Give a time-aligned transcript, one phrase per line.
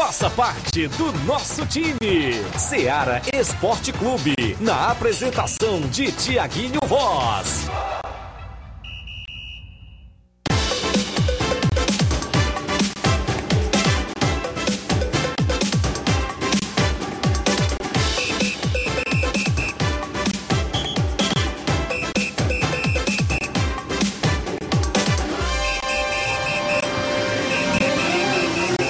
[0.00, 2.32] Faça parte do nosso time.
[2.56, 4.32] Seara Esporte Clube.
[4.60, 7.68] Na apresentação de Tiaguinho Voz.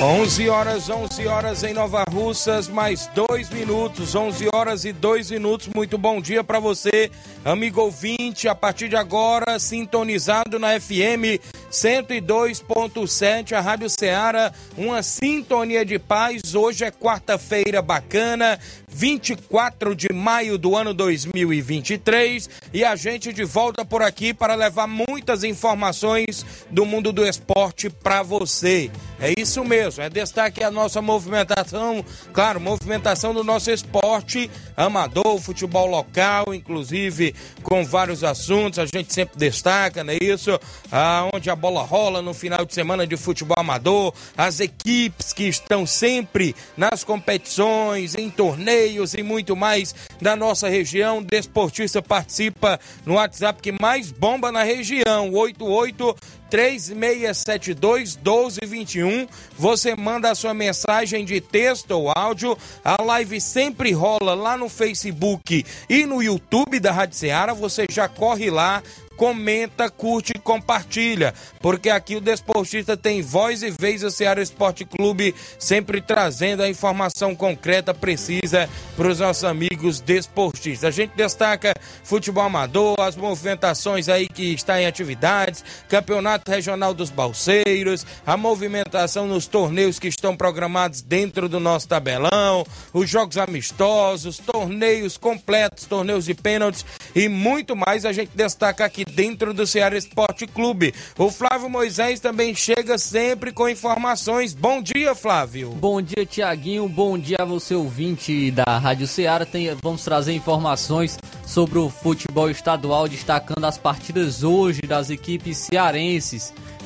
[0.00, 5.68] 11 horas, 11 horas em Nova Russas, mais dois minutos, 11 horas e dois minutos.
[5.74, 7.10] Muito bom dia para você,
[7.44, 8.46] amigo ouvinte.
[8.46, 16.54] A partir de agora, sintonizado na FM 102.7, a Rádio Ceará, uma sintonia de paz.
[16.54, 18.58] Hoje é quarta-feira bacana,
[18.90, 24.86] 24 de maio do ano 2023, e a gente de volta por aqui para levar
[24.86, 28.90] muitas informações do mundo do esporte para você.
[29.20, 35.86] É isso mesmo, é destaque a nossa movimentação, claro, movimentação do nosso esporte amador, futebol
[35.86, 40.58] local, inclusive com vários assuntos, a gente sempre destaca, não é isso?
[40.90, 45.84] Aonde a bola rola no final de semana de futebol amador, as equipes que estão
[45.84, 51.22] sempre nas competições, em torneios e muito mais da nossa região.
[51.22, 56.16] Desportista participa no WhatsApp que mais bomba na região, 88
[56.50, 59.26] 3672 1221.
[59.56, 62.56] Você manda a sua mensagem de texto ou áudio.
[62.84, 67.52] A live sempre rola lá no Facebook e no YouTube da Rádio Ceará.
[67.54, 68.82] Você já corre lá,
[69.18, 74.84] comenta, curte e compartilha, porque aqui o Desportista tem voz e vez o Ceará Esporte
[74.84, 80.84] Clube sempre trazendo a informação concreta, precisa para os nossos amigos desportistas.
[80.84, 87.10] A gente destaca futebol amador, as movimentações aí que está em atividades, campeonato regional dos
[87.10, 94.38] balseiros, a movimentação nos torneios que estão programados dentro do nosso tabelão, os jogos amistosos,
[94.38, 96.84] torneios completos, torneios de pênaltis
[97.14, 100.94] e muito mais a gente destaca aqui dentro do Ceará Esporte Clube.
[101.16, 104.54] O Flávio Moisés também chega sempre com informações.
[104.54, 105.70] Bom dia, Flávio.
[105.70, 106.88] Bom dia, Tiaguinho.
[106.88, 109.44] Bom dia a você, ouvinte da Rádio Ceará.
[109.46, 116.27] Tem, vamos trazer informações sobre o futebol estadual, destacando as partidas hoje das equipes cearenses.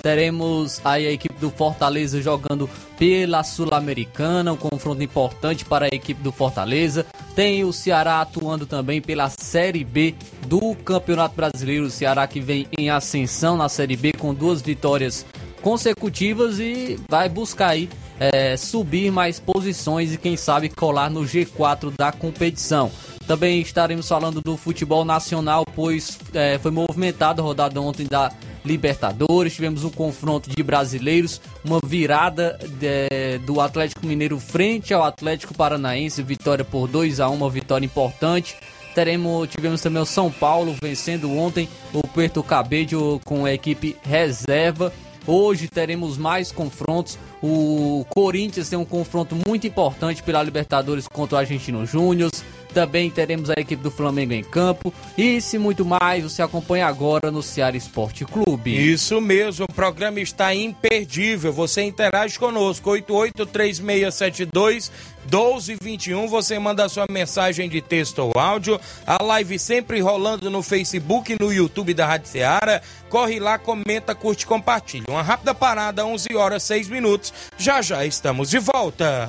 [0.02, 6.22] Teremos aí a equipe do Fortaleza jogando pela Sul-Americana, um confronto importante para a equipe
[6.22, 7.06] do Fortaleza.
[7.34, 10.14] Tem o Ceará atuando também pela Série B
[10.46, 11.86] do Campeonato Brasileiro.
[11.86, 15.24] O Ceará que vem em ascensão na Série B com duas vitórias
[15.62, 17.88] consecutivas e vai buscar aí
[18.18, 22.90] é, subir mais posições e quem sabe colar no G4 da competição.
[23.26, 28.30] Também estaremos falando do futebol nacional, pois é, foi movimentada a rodada ontem da
[28.64, 35.54] Libertadores, tivemos um confronto de brasileiros, uma virada de, do Atlético Mineiro frente ao Atlético
[35.54, 38.56] Paranaense, vitória por 2 a 1 uma vitória importante.
[38.94, 44.92] Teremos, tivemos também o São Paulo vencendo ontem o Puerto Cabello com a equipe reserva.
[45.26, 47.18] Hoje teremos mais confrontos.
[47.42, 52.30] O Corinthians tem um confronto muito importante pela Libertadores contra o Argentino Júnior.
[52.72, 54.92] Também teremos a equipe do Flamengo em campo.
[55.16, 58.92] E se muito mais, você acompanha agora no Ceará Esporte Clube.
[58.92, 61.52] Isso mesmo, o programa está imperdível.
[61.52, 64.90] Você interage conosco, 883672
[65.30, 66.26] 1221.
[66.28, 68.80] Você manda sua mensagem de texto ou áudio.
[69.06, 72.80] A live sempre rolando no Facebook e no YouTube da Rádio Ceará.
[73.08, 75.04] Corre lá, comenta, curte, compartilha.
[75.08, 77.32] Uma rápida parada, 11 horas 6 minutos.
[77.58, 79.28] Já já estamos de volta.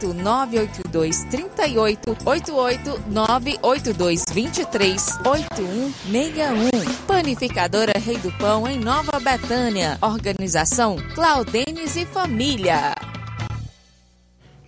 [0.00, 6.94] 982 38 88 982 23 8161.
[7.06, 9.98] Panificadora Rei do Pão em Nova Betânia.
[10.00, 12.94] Organização Claudenes e Família.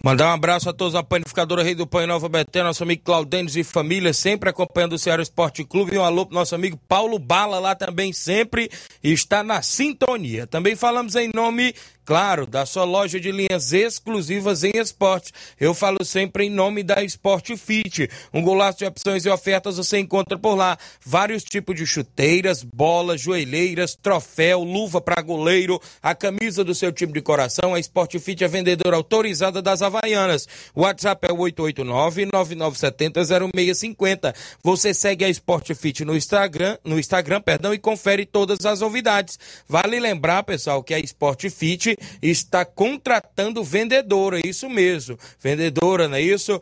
[0.04, 3.00] Mandar um abraço a todos a panificadora Rei do Pão em Nova Betânia, nosso amigo
[3.02, 5.94] Claudênis e família, sempre acompanhando o Ceará Esporte Clube.
[5.94, 8.70] E um alô pro nosso amigo Paulo Bala lá também, sempre
[9.02, 10.46] está na sintonia.
[10.46, 11.74] Também falamos em nome
[12.04, 15.32] Claro, da sua loja de linhas exclusivas em esportes.
[15.58, 18.10] Eu falo sempre em nome da Sport Fit.
[18.32, 20.76] Um golaço de opções e ofertas você encontra por lá.
[21.02, 27.14] Vários tipos de chuteiras, bolas, joelheiras, troféu, luva para goleiro, a camisa do seu time
[27.14, 27.74] de coração.
[27.74, 30.46] A Sport Fit é vendedora autorizada das Havaianas.
[30.76, 34.34] WhatsApp é o 889-9970-0650.
[34.62, 39.38] Você segue a Sport Fit no Instagram, no Instagram, perdão, e confere todas as novidades.
[39.66, 45.18] Vale lembrar, pessoal, que a Sport Fit está contratando vendedora, isso mesmo.
[45.40, 46.60] Vendedora, não é isso?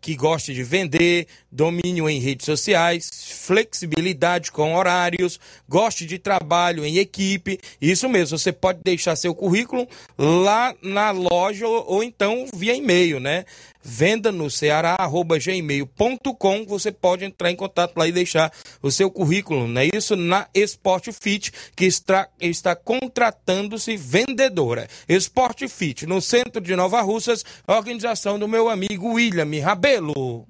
[0.00, 3.08] Que gosta de vender, domínio em redes sociais,
[3.46, 5.38] flexibilidade com horários,
[5.68, 7.58] goste de trabalho em equipe.
[7.80, 9.86] Isso mesmo, você pode deixar seu currículo
[10.18, 13.44] lá na loja ou, ou então via e-mail, né?
[13.82, 16.66] Venda no ceará@gmail.com.
[16.66, 20.14] Você pode entrar em contato lá e deixar o seu currículo, não é isso?
[20.16, 24.86] Na Sport Fit, que está, está contratando-se vendedora.
[25.08, 30.46] Sport Fit, no centro de Nova Russas, organização do meu amigo William Rabelo.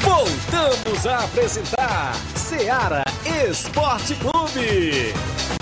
[0.00, 3.02] Voltamos a apresentar Ceará
[3.48, 5.55] Esporte Clube.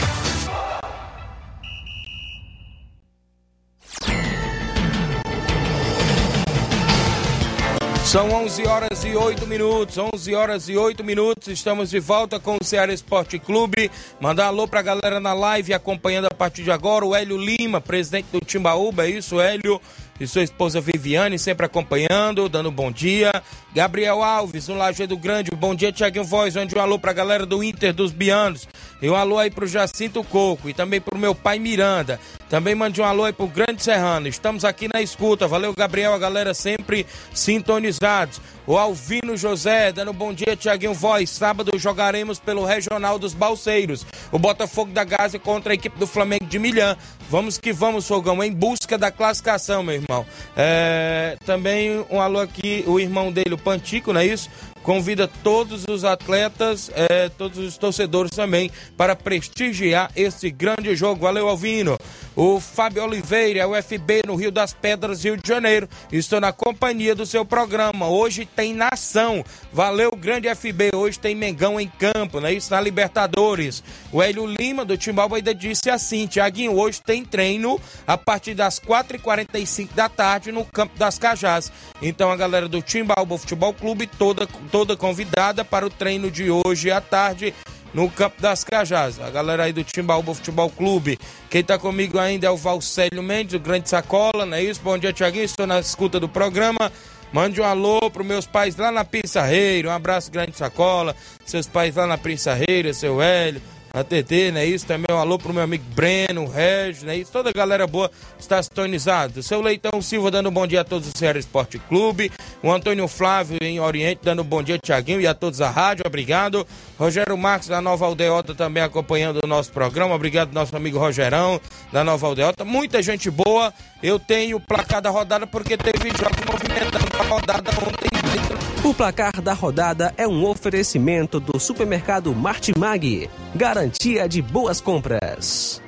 [8.14, 11.48] São 11 horas e 8 minutos, 11 horas e 8 minutos.
[11.48, 13.90] Estamos de volta com o Ceará Esporte Clube.
[14.20, 17.04] Mandar alô pra galera na live acompanhando a partir de agora.
[17.04, 19.04] O Hélio Lima, presidente do Timbaúba.
[19.04, 19.80] É isso, Hélio?
[20.20, 23.32] E sua esposa Viviane sempre acompanhando, dando bom dia.
[23.74, 25.50] Gabriel Alves, no Lajeado Grande.
[25.50, 26.54] Bom dia, Tiaguinho Voz.
[26.54, 28.68] Mande um alô pra galera do Inter dos Bianos.
[29.02, 30.68] E um alô aí pro Jacinto Coco.
[30.68, 32.20] E também pro meu pai Miranda.
[32.48, 34.28] Também mande um alô aí pro Grande Serrano.
[34.28, 35.48] Estamos aqui na escuta.
[35.48, 36.14] Valeu, Gabriel.
[36.14, 38.40] A galera sempre sintonizados.
[38.66, 41.28] O Alvino José, dando bom dia, Tiaguinho Voz.
[41.28, 44.06] Sábado jogaremos pelo Regional dos Balseiros.
[44.30, 46.96] O Botafogo da Gaza contra a equipe do Flamengo de Milhã.
[47.30, 50.26] Vamos que vamos, Fogão, em busca da classificação, meu irmão.
[50.56, 54.48] É, também um alô aqui, o irmão dele, o Pantico, não é isso?
[54.82, 61.22] Convida todos os atletas, é, todos os torcedores também, para prestigiar esse grande jogo.
[61.22, 61.96] Valeu, Alvino.
[62.36, 65.88] O Fábio Oliveira, UFB no Rio das Pedras, Rio de Janeiro.
[66.10, 68.08] Estou na companhia do seu programa.
[68.08, 69.44] Hoje tem nação.
[69.72, 70.90] Valeu, grande FB.
[70.96, 72.52] Hoje tem Mengão em campo, né?
[72.52, 73.84] Isso na Libertadores.
[74.10, 78.80] O Hélio Lima, do Timbalba, ainda disse assim: Tiaguinho, hoje tem treino a partir das
[78.80, 81.70] 4h45 da tarde no Campo das Cajás.
[82.02, 86.90] Então a galera do Timbalba Futebol Clube toda toda convidada para o treino de hoje
[86.90, 87.54] à tarde
[87.94, 89.20] no Campo das Cajás.
[89.20, 91.18] A galera aí do Timbaúba Futebol Clube.
[91.48, 94.80] Quem tá comigo ainda é o Valcélio Mendes, o Grande Sacola, não é isso?
[94.82, 95.44] Bom dia, Tiaguinho.
[95.44, 96.92] Estou na escuta do programa.
[97.32, 99.88] Mande um alô para meus pais lá na Pissarreira.
[99.88, 101.16] Um abraço, Grande Sacola.
[101.44, 103.62] Seus pais lá na Pissarreira, seu Hélio
[103.94, 104.66] a TT, né?
[104.66, 107.16] Isso também um alô pro meu amigo Breno, Regis, né?
[107.16, 109.38] Isso, toda a galera boa está sintonizado.
[109.38, 112.32] O seu Leitão Silva dando um bom dia a todos do Ceará Esporte Clube.
[112.60, 116.02] O Antônio Flávio em Oriente dando um bom dia, Tiaguinho, e a todos a rádio,
[116.04, 116.66] obrigado.
[116.98, 120.14] Rogério Marques da Nova Aldeota também acompanhando o nosso programa.
[120.14, 121.60] Obrigado, nosso amigo Rogerão
[121.92, 122.64] da Nova Aldeota.
[122.64, 123.72] Muita gente boa.
[124.02, 128.73] Eu tenho o placar da rodada porque teve jogo movimentando a rodada ontem.
[128.84, 133.30] O placar da rodada é um oferecimento do supermercado Martimag.
[133.54, 135.80] Garantia de boas compras.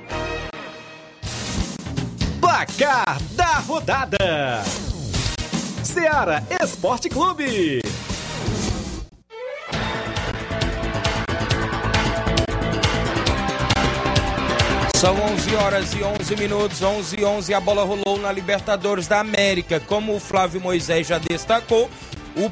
[2.41, 4.63] Placar da rodada:
[5.83, 7.81] Ceará Esporte Clube.
[14.95, 17.53] São 11 horas e 11 minutos, 11 e 11.
[17.53, 19.79] A bola rolou na Libertadores da América.
[19.79, 21.87] Como o Flávio Moisés já destacou,
[22.35, 22.49] o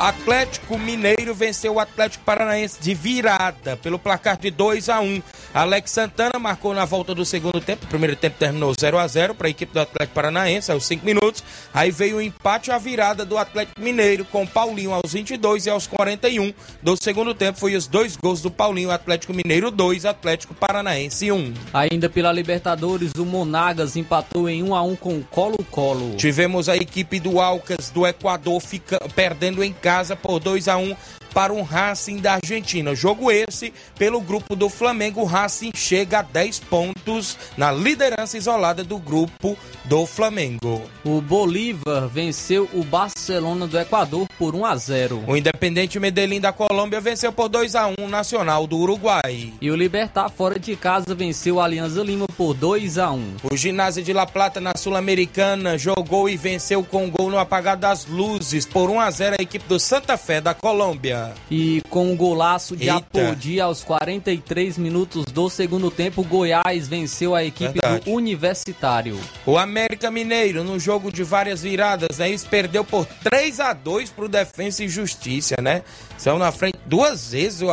[0.00, 5.22] Atlético Mineiro venceu o Atlético Paranaense de virada pelo placar de 2 a 1.
[5.52, 7.84] Alex Santana marcou na volta do segundo tempo.
[7.84, 11.04] O primeiro tempo terminou 0 a 0 para a equipe do Atlético Paranaense, aos 5
[11.04, 11.44] minutos.
[11.74, 15.70] Aí veio o empate e a virada do Atlético Mineiro com Paulinho aos 22 e
[15.70, 17.58] aos 41 do segundo tempo.
[17.58, 21.52] Foi os dois gols do Paulinho, Atlético Mineiro 2, Atlético Paranaense 1.
[21.74, 26.16] Ainda pela Libertadores, o Monagas empatou em 1 a 1 com o Colo-Colo.
[26.16, 30.96] Tivemos a equipe do Alcas do Equador fica, perdendo em casa por 2 a 1
[31.32, 32.94] para um Racing da Argentina.
[32.94, 38.84] Jogo esse, pelo grupo do Flamengo, o Racing chega a 10 pontos na liderança isolada
[38.84, 40.82] do grupo do Flamengo.
[41.04, 45.24] O Bolívar venceu o Barcelona do Equador por 1 a 0.
[45.26, 49.52] O Independente Medellín da Colômbia venceu por 2 a 1 Nacional do Uruguai.
[49.60, 53.36] E o Libertar fora de casa venceu o Alianza Lima por 2 a 1.
[53.50, 57.76] O Ginásio de La Plata na Sul-Americana jogou e venceu com um gol no apagar
[57.76, 61.19] das luzes por 1 a 0 a equipe do Santa Fé da Colômbia.
[61.50, 62.96] E com um golaço de Eita.
[62.98, 68.04] Apodi aos 43 minutos do segundo tempo, o Goiás venceu a equipe Verdade.
[68.04, 69.18] do Universitário.
[69.46, 74.10] O América Mineiro, no jogo de várias viradas, né, isso perdeu por 3 a 2
[74.10, 75.82] pro Defensa e Justiça, né?
[76.16, 77.68] Saiu na frente duas vezes o,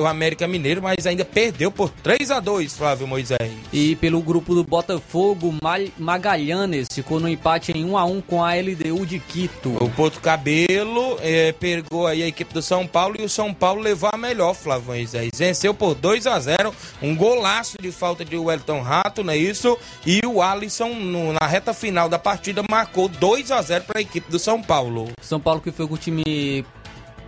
[0.00, 3.38] o América Mineiro, mas ainda perdeu por 3 a 2 Flávio Moisés.
[3.72, 8.44] E pelo grupo do Botafogo, Ma- Magallanes ficou no empate em 1 a 1 com
[8.44, 9.76] a LDU de Quito.
[9.80, 13.80] O Porto Cabelo eh, pegou aí a equipe do São Paulo e o São Paulo
[13.80, 15.30] levou a melhor, Flávio Moisés.
[15.34, 19.78] Venceu por 2 a 0 um golaço de falta de Wellington Rato, não é isso?
[20.04, 24.02] E o Alisson, no- na reta final da partida, marcou 2 a 0 para a
[24.02, 25.08] equipe do São Paulo.
[25.22, 26.64] São Paulo que foi com o time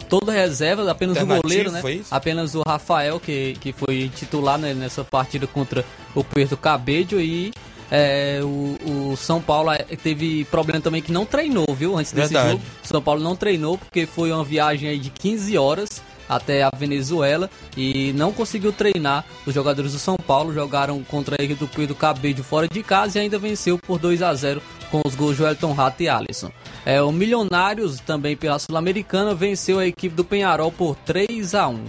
[0.08, 1.80] todo reserva, apenas o goleiro, né?
[2.10, 7.52] Apenas o Rafael, que, que foi titular né, nessa partida contra o Puerto Cabello e
[7.90, 11.96] é, o, o São Paulo eh, teve problema também que não treinou, viu?
[11.98, 12.52] Antes desse Verdade.
[12.52, 12.64] jogo.
[12.82, 17.50] São Paulo não treinou porque foi uma viagem aí de 15 horas até a Venezuela
[17.76, 19.24] e não conseguiu treinar.
[19.44, 23.18] Os jogadores do São Paulo jogaram contra a equipe do Puerto Cabello fora de casa
[23.18, 26.52] e ainda venceu por 2 a 0 com os gols de Elton Rato e Alisson.
[26.86, 31.84] É, o Milionários, também pela Sul-Americana, venceu a equipe do Penharol por 3 a 1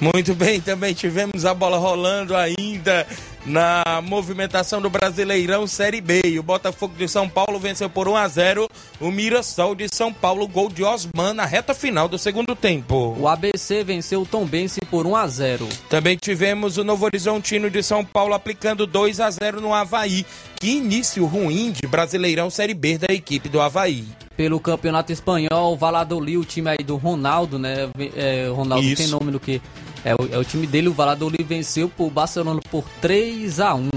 [0.00, 3.04] Muito bem, também tivemos a bola rolando ainda
[3.44, 6.20] na movimentação do Brasileirão Série B.
[6.38, 8.68] O Botafogo de São Paulo venceu por 1 a 0
[9.00, 13.16] o Mirassol de São Paulo, gol de Osman na reta final do segundo tempo.
[13.18, 17.82] O ABC venceu o Tombense por 1 a 0 Também tivemos o Novo Horizontino de
[17.82, 20.24] São Paulo aplicando 2 a 0 no Havaí.
[20.60, 24.04] Que início ruim de Brasileirão Série B da equipe do Havaí.
[24.36, 27.88] Pelo Campeonato Espanhol, o Valladolid, o time aí do Ronaldo, né?
[28.14, 29.02] É, Ronaldo Isso.
[29.02, 29.60] Fenômeno, que
[30.04, 30.88] é o, é o time dele.
[30.88, 33.88] O Valladolid venceu o Barcelona por 3 a 1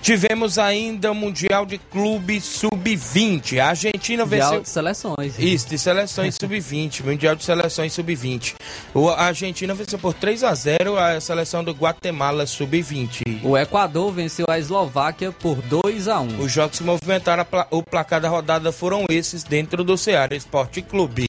[0.00, 3.58] Tivemos ainda o Mundial de Clube Sub-20.
[3.58, 4.62] A Argentina Mundial venceu.
[4.62, 5.38] de seleções.
[5.38, 8.54] Isso, de seleções sub-20, Mundial de Seleções sub-20.
[8.94, 13.40] O- A Argentina venceu por 3 a 0 a seleção do Guatemala sub-20.
[13.42, 18.20] O Equador venceu a Eslováquia por 2 a 1 Os jogos que movimentaram o placar
[18.20, 21.26] da rodada foram esses dentro do Ceará Esporte Clube.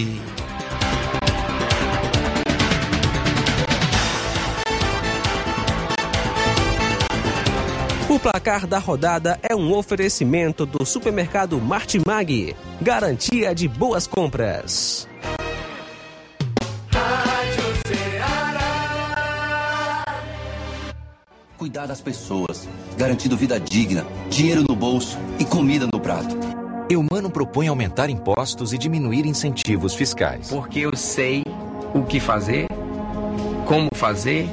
[8.09, 12.55] O placar da rodada é um oferecimento do supermercado Martimag.
[12.81, 15.07] Garantia de boas compras.
[21.55, 26.35] Cuidar das pessoas, garantindo vida digna, dinheiro no bolso e comida no prato.
[26.89, 30.49] Eumano propõe aumentar impostos e diminuir incentivos fiscais.
[30.49, 31.43] porque eu sei
[31.93, 32.65] o que fazer,
[33.67, 34.49] como fazer.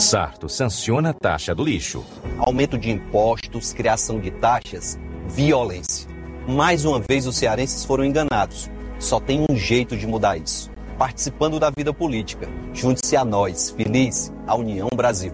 [0.00, 2.04] Sarto sanciona a taxa do lixo.
[2.38, 4.98] aumento de impostos, criação de taxas,
[5.28, 6.08] violência.
[6.46, 8.70] Mais uma vez os cearenses foram enganados.
[8.98, 10.70] Só tem um jeito de mudar isso.
[10.98, 12.48] Participando da vida política.
[12.72, 13.70] Junte-se a nós.
[13.70, 15.32] Feliz a União Brasil.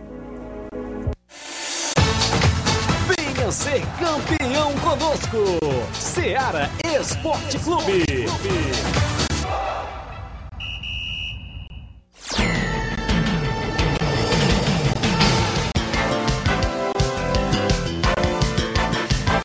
[3.06, 5.58] Venha ser campeão conosco.
[5.92, 8.04] Seara Esporte Clube.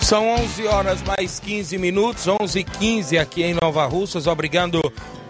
[0.06, 4.28] São 11 horas mais 15 minutos, 11 e 15 aqui em Nova Russas.
[4.28, 4.80] Obrigado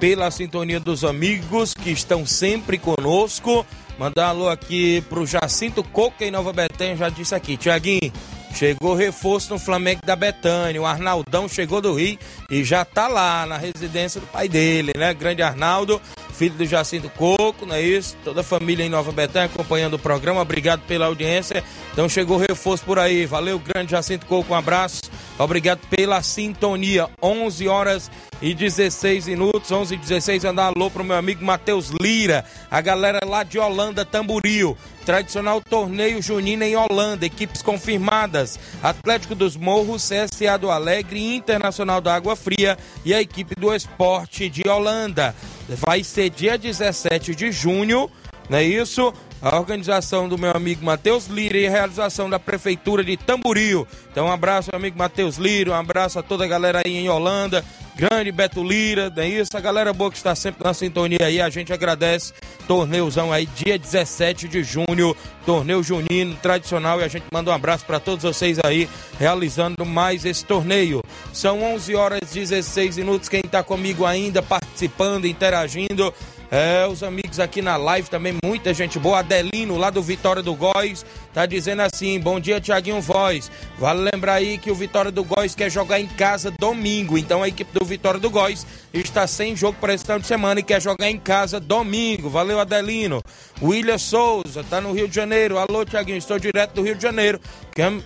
[0.01, 3.65] pela sintonia dos amigos que estão sempre conosco.
[3.97, 7.55] Mandar alô aqui pro Jacinto Coca em Nova Betânia, já disse aqui.
[7.55, 8.11] Tiaguinho,
[8.53, 10.81] chegou reforço no Flamengo da Betânia.
[10.81, 12.19] O Arnaldão chegou do Rio
[12.51, 15.13] e já tá lá na residência do pai dele, né?
[15.13, 16.01] Grande Arnaldo,
[16.35, 18.15] filho do Jacinto Coco, não é isso?
[18.23, 20.41] Toda a família em Nova Betânia acompanhando o programa.
[20.41, 21.63] Obrigado pela audiência.
[21.93, 23.25] Então chegou reforço por aí.
[23.25, 25.01] Valeu, grande Jacinto Coco, um abraço.
[25.39, 27.09] Obrigado pela sintonia.
[27.23, 28.11] 11 horas
[28.41, 30.45] e 16 minutos, 11 e 16.
[30.45, 34.77] Andar alô pro meu amigo Matheus Lira, a galera lá de Holanda, Tamburil.
[35.05, 42.15] Tradicional torneio junino em Holanda, equipes confirmadas: Atlético dos Morros, CSA do Alegre, Internacional da
[42.15, 42.75] Água Fria
[43.05, 45.35] e a equipe do Esporte de Holanda.
[45.67, 48.09] Vai ser dia 17 de junho,
[48.49, 49.13] não é isso?
[49.45, 53.87] A organização do meu amigo Matheus Lira e a realização da Prefeitura de Tamboril.
[54.11, 57.07] Então, um abraço, meu amigo Matheus Lira, um abraço a toda a galera aí em
[57.07, 57.63] Holanda,
[57.95, 59.55] grande Beto Lira, é isso?
[59.55, 62.33] A galera boa que está sempre na sintonia aí, a gente agradece.
[62.67, 67.85] Torneuzão aí, dia 17 de junho, torneio junino tradicional e a gente manda um abraço
[67.85, 71.03] para todos vocês aí, realizando mais esse torneio.
[71.31, 76.11] São 11 horas e 16 minutos, quem está comigo ainda, participando, interagindo
[76.51, 79.19] é, os amigos aqui na live também, muita gente boa.
[79.19, 83.51] Adelino, lá do Vitória do Góis, tá dizendo assim: Bom dia, Tiaguinho Voz.
[83.77, 87.17] Vale lembrar aí que o Vitória do Góis quer jogar em casa domingo.
[87.17, 90.59] Então a equipe do Vitória do Góis está sem jogo para esse final de semana
[90.59, 92.29] e quer jogar em casa domingo.
[92.29, 93.21] Valeu, Adelino.
[93.61, 95.57] William Souza, tá no Rio de Janeiro.
[95.57, 97.39] Alô, Tiaguinho, estou direto do Rio de Janeiro.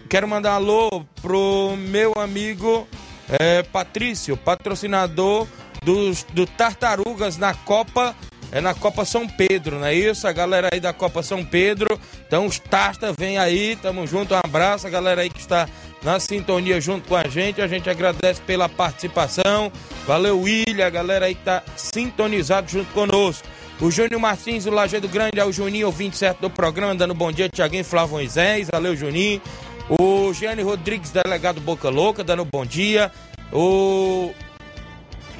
[0.10, 2.88] Quero mandar um alô pro meu amigo
[3.30, 5.48] é, Patrício, patrocinador
[5.90, 8.16] dos, do Tartarugas na Copa
[8.52, 10.28] é na Copa São Pedro, não é isso?
[10.28, 12.00] A galera aí da Copa São Pedro.
[12.28, 15.68] Então os Tarta vem aí, tamo junto, um abraço, a galera aí que está
[16.04, 17.62] na sintonia junto com a gente.
[17.62, 19.72] A gente agradece pela participação.
[20.06, 23.48] Valeu, William, a galera aí que tá sintonizado junto conosco.
[23.80, 27.32] O Júnior Martins, do Lajeado Grande, é o Juninho, ouvinte certo do programa, dando bom
[27.32, 28.68] dia, Tiaguinho Flávio Moisés.
[28.72, 29.42] Valeu, Juninho.
[29.88, 33.12] O Gianni Rodrigues, delegado Boca Louca, dando bom dia.
[33.52, 34.34] O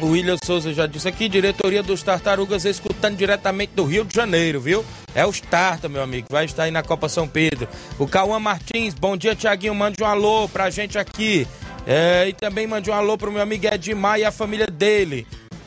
[0.02, 4.60] o William Souza já disse aqui, diretoria dos Tartarugas escutando diretamente do Rio de Janeiro,
[4.60, 4.86] viu?
[5.14, 7.68] É os Tarta, meu amigo, vai estar aí na Copa São Pedro.
[7.98, 11.48] O Cauã Martins, bom dia, Tiaguinho, mande um alô pra gente aqui.
[11.86, 15.26] É, e também mande um alô pro meu amigo Edmar e a família dele.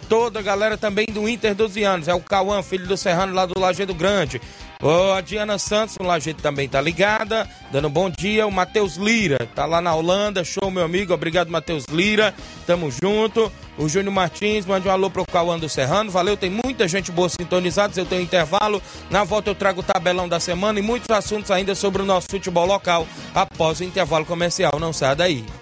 [0.09, 2.09] Toda a galera também do Inter 12 anos.
[2.09, 4.41] É o Cauã, filho do Serrano lá do Lajeado Grande.
[4.85, 8.49] Oh, a Diana Santos, no Lajeito também tá ligada, dando bom dia.
[8.49, 10.43] O Matheus Lira, tá lá na Holanda.
[10.43, 11.15] Show, meu amigo.
[11.15, 12.35] Obrigado, Matheus Lira.
[12.67, 13.51] Tamo junto.
[13.79, 16.11] O Júnior Martins, mande um alô pro Cauã do Serrano.
[16.11, 17.93] Valeu, tem muita gente boa sintonizada.
[17.97, 18.83] Eu tenho intervalo.
[19.09, 22.27] Na volta eu trago o tabelão da semana e muitos assuntos ainda sobre o nosso
[22.29, 24.73] futebol local após o intervalo comercial.
[24.81, 25.62] Não saia daí.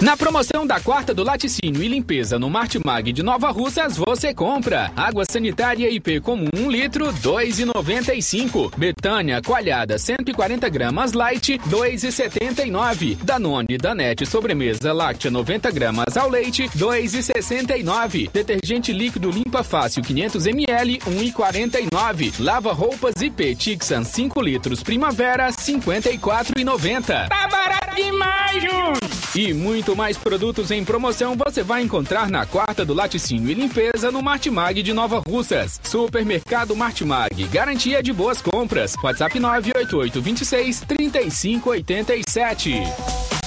[0.00, 4.90] Na promoção da quarta do laticínio e limpeza no Martimag de Nova Russas, você compra
[4.96, 8.74] água sanitária IP comum 1 litro, 2,95.
[8.78, 13.16] Betânia coalhada 140 gramas light, 2,79.
[13.22, 18.30] Danone Danete sobremesa láctea 90 gramas ao leite, 2,69.
[18.32, 22.42] Detergente líquido limpa fácil 500 ml, 1,49.
[22.42, 27.28] Lava roupas IP Tixan 5 litros primavera, 54,90.
[27.28, 28.99] Tá barato demais, Júnior!
[29.34, 34.10] E muito mais produtos em promoção você vai encontrar na quarta do laticínio e limpeza
[34.10, 35.80] no Martimag de Nova Russas.
[35.84, 38.96] Supermercado Martimag, garantia de boas compras.
[39.00, 43.39] WhatsApp 988 26 3587.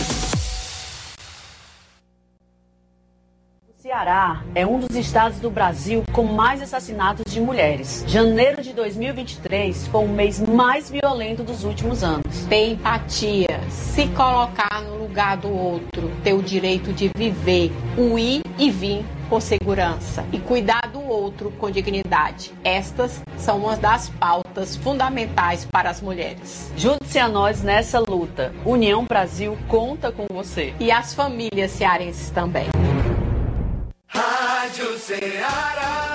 [3.94, 8.04] Ceará é um dos estados do Brasil com mais assassinatos de mulheres.
[8.08, 12.44] Janeiro de 2023 foi o mês mais violento dos últimos anos.
[12.50, 18.42] Ter empatia, se colocar no lugar do outro, ter o direito de viver, o ir
[18.58, 22.52] e vir com segurança e cuidar do outro com dignidade.
[22.64, 26.74] Estas são uma das pautas fundamentais para as mulheres.
[26.76, 28.56] Junte-se a nós nessa luta.
[28.66, 30.74] União Brasil conta com você.
[30.80, 32.66] E as famílias cearenses também.
[34.14, 36.14] Rádio Ceará.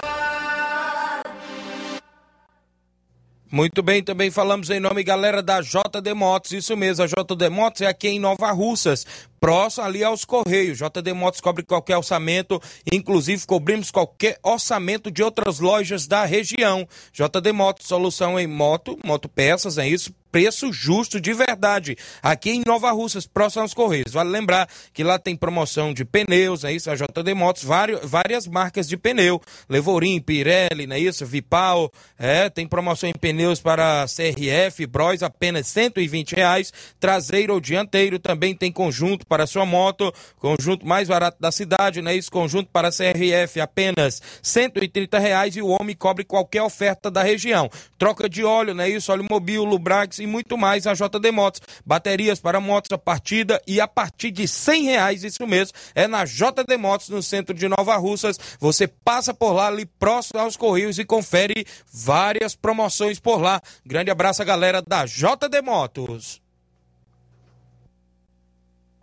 [3.51, 6.53] Muito bem, também falamos em nome, galera, da JD Motos.
[6.53, 9.07] Isso mesmo, a JD Motos é aqui em Nova Russas,
[9.41, 10.79] próximo ali aos Correios.
[10.79, 12.61] JD Motos cobre qualquer orçamento,
[12.93, 16.87] inclusive cobrimos qualquer orçamento de outras lojas da região.
[17.13, 21.97] JD Motos, solução em moto, motopeças, é isso, preço justo de verdade.
[22.23, 24.13] Aqui em Nova Russas, próximo aos Correios.
[24.13, 26.91] Vale lembrar que lá tem promoção de pneus, é isso?
[26.91, 29.41] A JD Motos, vários, várias marcas de pneu.
[29.69, 31.25] Levorim, Pirelli, não é isso?
[31.27, 36.73] Vipal, é, tem promoção em pneus para CRF, Bros, apenas 120 reais.
[37.01, 42.17] Traseiro ou dianteiro também tem conjunto para sua moto, conjunto mais barato da cidade, né?
[42.17, 47.71] Isso, conjunto para CRF apenas 130 reais e o homem cobre qualquer oferta da região.
[47.97, 48.89] Troca de óleo, né?
[48.89, 51.61] Isso, óleo mobil, Lubrax e muito mais a JD Motos.
[51.85, 56.25] Baterias para motos a partida e a partir de R$ reais, isso mesmo, é na
[56.25, 58.39] JD Motos, no centro de Nova Russas.
[58.59, 63.61] Você passa por lá, ali próximo aos Correios e confere várias promoções por lá.
[63.85, 66.48] Grande abraço galera da JD Motos.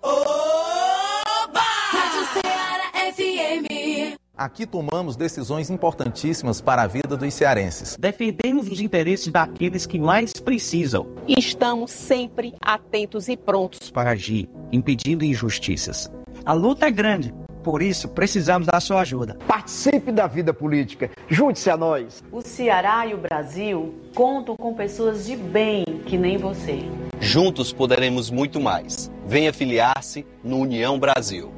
[0.06, 1.62] Oba!
[1.92, 4.16] Rádio Ceará FM.
[4.38, 7.98] Aqui tomamos decisões importantíssimas para a vida dos cearenses.
[8.00, 11.08] Defendemos os interesses daqueles que mais precisam.
[11.28, 16.12] E estamos sempre atentos e prontos para agir, impedindo injustiças.
[16.46, 19.36] A luta é grande, por isso precisamos da sua ajuda.
[19.48, 22.24] Participe da vida política, junte-se a nós.
[22.32, 26.84] O Ceará e o Brasil contam com pessoas de bem que nem você.
[27.20, 29.10] Juntos poderemos muito mais.
[29.26, 31.52] Venha filiar-se no União Brasil.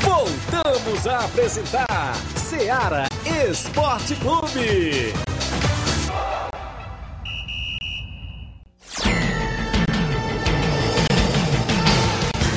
[0.00, 3.06] Voltamos a apresentar Seara
[3.50, 5.12] Esporte Clube.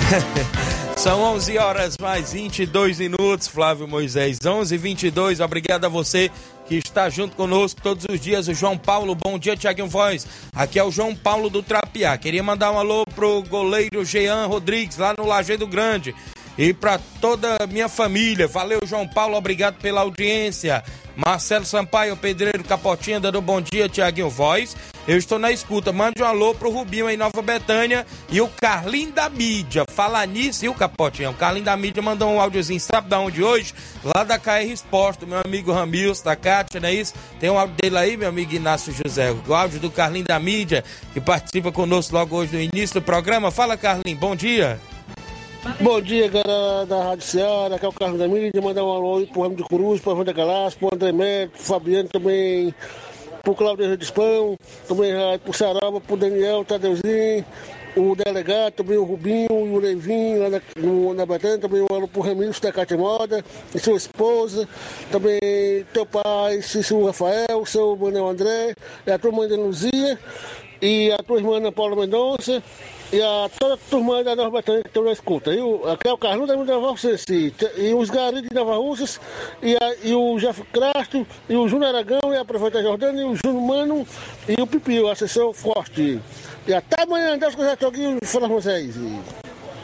[0.95, 4.39] São 11 horas mais 22 minutos, Flávio Moisés.
[4.43, 6.31] 11 e 22 Obrigado a você
[6.67, 8.47] que está junto conosco todos os dias.
[8.47, 10.27] O João Paulo, bom dia, Tiaguinho Voz.
[10.53, 12.17] Aqui é o João Paulo do Trapiá.
[12.17, 16.15] Queria mandar um alô pro goleiro Jean Rodrigues, lá no Lajeado Grande.
[16.57, 18.47] E para toda a minha família.
[18.47, 20.83] Valeu, João Paulo, obrigado pela audiência.
[21.15, 24.75] Marcelo Sampaio, Pedreiro Capotinha, dando bom dia, Tiaguinho Voz.
[25.07, 25.91] Eu estou na escuta.
[25.91, 29.85] Mande um alô pro Rubinho em Nova Betânia e o Carlinho da Mídia.
[29.87, 31.29] Falar nisso, e o Capotinha?
[31.29, 33.73] O Carlinho da Mídia mandou um áudiozinho, sabe da onde hoje?
[34.03, 37.13] Lá da KR Esporte, meu amigo Ramils, da Cátia, não é isso?
[37.39, 39.31] Tem um áudio dele aí, meu amigo Inácio José.
[39.47, 43.51] O áudio do Carlinho da Mídia, que participa conosco logo hoje no início do programa.
[43.51, 44.79] Fala, Carlinho, bom dia.
[45.81, 49.17] Bom dia, galera da Rádio Ceará, aqui é o Carlos da Mídia, mandar um alô
[49.17, 52.73] aí pro Ramo de Cruz, pro Evandro Galácio, pro André Mérito, pro Fabiano também,
[53.45, 57.45] pro Claudio Redispão, também pro Sarava, pro Daniel, Tadeuzinho,
[57.95, 61.95] o delegado, também o Rubinho e o Leivinho lá na, no, na Betânia, também um
[61.95, 64.67] alô pro Remilson da Cátia Moda, e sua esposa,
[65.11, 65.39] também
[65.93, 68.73] teu pai, Cícero Rafael, seu Manuel André,
[69.05, 70.19] e a tua mãe da Luzia,
[70.81, 72.61] e a tua irmã Ana Paula Mendonça,
[73.15, 75.53] e a toda a turma da Nova Betânia que estão na escuta.
[75.53, 79.21] E o, aqui é o Carlos da Nova Russense, e os garis de Nova Russas,
[79.63, 83.23] e, a, e o Jeff Crasto, e o Júnior Aragão, e a prefeita Jordana, e
[83.23, 84.07] o Júnior Mano,
[84.49, 86.19] e o Pipio, a sessão forte.
[86.67, 88.95] E até amanhã, Deus quiser, estou aqui falando com vocês.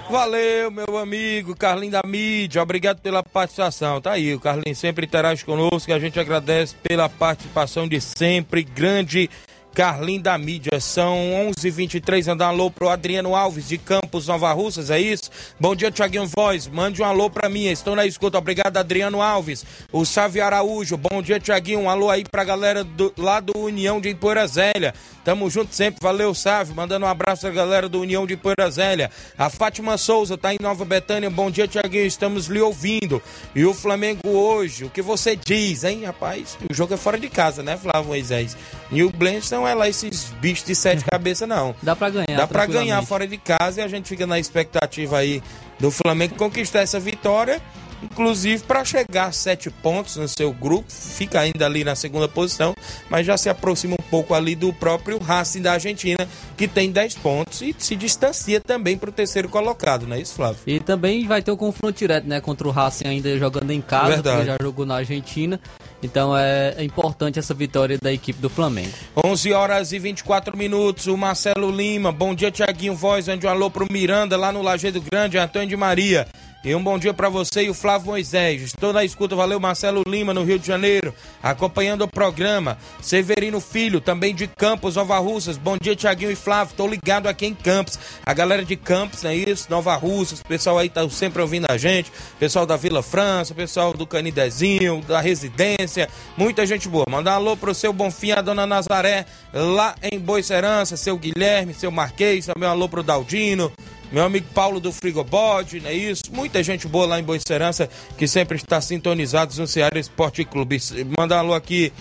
[0.10, 4.02] Valeu, meu amigo Carlinho da Mídia, obrigado pela participação.
[4.02, 9.30] Tá aí, o Carlinho sempre interage conosco, a gente agradece pela participação de sempre, grande
[9.74, 10.80] Carlinho da mídia.
[10.80, 11.18] São
[11.50, 12.28] 11h23.
[12.28, 15.30] Mandar um alô pro Adriano Alves de Campos, Nova Russas, é isso?
[15.60, 16.68] Bom dia, Tiaguinho Voz.
[16.68, 17.66] Mande um alô pra mim.
[17.66, 18.38] Estou na escuta.
[18.38, 19.66] Obrigado, Adriano Alves.
[19.92, 20.98] O Sávio Araújo.
[20.98, 21.82] Bom dia, Tiaguinho.
[21.82, 24.94] Um alô aí pra galera do, lá do União de Ipoeira Zélia.
[25.24, 26.00] Tamo junto sempre.
[26.02, 26.76] Valeu, Sávio.
[26.76, 29.12] Mandando um abraço pra galera do União de Ipoeira Zélia.
[29.38, 31.30] A Fátima Souza tá em Nova Betânia.
[31.30, 32.06] Bom dia, Tiaguinho.
[32.06, 33.22] Estamos lhe ouvindo.
[33.56, 36.58] E o Flamengo hoje, o que você diz, hein, rapaz?
[36.70, 38.58] O jogo é fora de casa, né, Flávio Moisés?
[38.92, 41.76] E o Blenson não é lá esses bichos de sete cabeças, não.
[41.82, 42.36] Dá pra ganhar.
[42.36, 45.42] Dá pra ganhar fora de casa e a gente fica na expectativa aí
[45.80, 47.62] do Flamengo conquistar essa vitória.
[48.04, 52.74] Inclusive para chegar a sete pontos no seu grupo, fica ainda ali na segunda posição,
[53.12, 57.14] mas já se aproxima um pouco ali do próprio Racing da Argentina, que tem 10
[57.18, 60.58] pontos e se distancia também para o terceiro colocado, não é isso, Flávio?
[60.66, 64.16] E também vai ter o confronto direto, né, contra o Racing ainda jogando em casa,
[64.16, 64.36] Verdade.
[64.38, 65.60] porque já jogou na Argentina.
[66.04, 68.92] Então é, é importante essa vitória da equipe do Flamengo.
[69.24, 71.08] 11 horas e 24 minutos.
[71.08, 72.12] O Marcelo Lima.
[72.12, 73.28] Bom dia, Tiaguinho Voz.
[73.28, 76.28] Ande um alô pro Miranda, lá no Lajeado Grande, Antônio de Maria.
[76.64, 78.62] E um bom dia para você e o Flávio Moisés.
[78.62, 82.78] Estou na escuta, valeu Marcelo Lima, no Rio de Janeiro, acompanhando o programa.
[83.02, 85.58] Severino Filho, também de Campos, Nova Russas.
[85.58, 86.74] Bom dia, Tiaguinho e Flávio.
[86.74, 87.98] Estou ligado aqui em Campos.
[88.24, 89.72] A galera de Campos, não é isso?
[89.72, 92.12] Nova Russas, o pessoal aí tá sempre ouvindo a gente.
[92.40, 96.08] Pessoal da Vila França, pessoal do Canidezinho, da Residência.
[96.38, 97.06] Muita gente boa.
[97.10, 101.90] Mandar um alô pro seu Bonfim, a dona Nazaré, lá em Boicerança, seu Guilherme, seu
[101.90, 102.46] Marquês.
[102.46, 103.72] Também um alô pro Daldino
[104.12, 106.24] meu amigo Paulo do Frigobode, não é isso?
[106.32, 110.80] Muita gente boa lá em Boicerança que sempre está sintonizados no Ceará Esporte Clube.
[111.18, 111.94] Mandar um alô aqui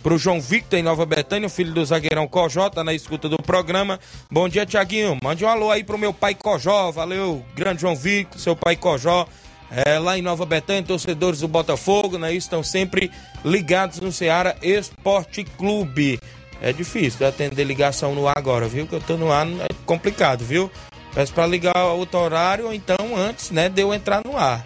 [0.00, 3.98] pro João Victor em Nova Betânia, filho do zagueirão Cojó, tá na escuta do programa.
[4.30, 5.18] Bom dia, Tiaguinho.
[5.20, 6.92] Mande um alô aí pro meu pai Cojó.
[6.92, 9.26] Valeu, grande João Victor, seu pai Cojó.
[9.68, 12.32] É, lá em Nova Betânia, torcedores do Botafogo, né?
[12.32, 13.10] Estão sempre
[13.44, 16.20] ligados no Ceará Esporte Clube.
[16.62, 18.86] É difícil de atender ligação no ar agora, viu?
[18.86, 20.70] Que eu tô no ar, é complicado, viu?
[21.16, 24.62] Peço para ligar outro horário ou então antes, né, de eu entrar no ar.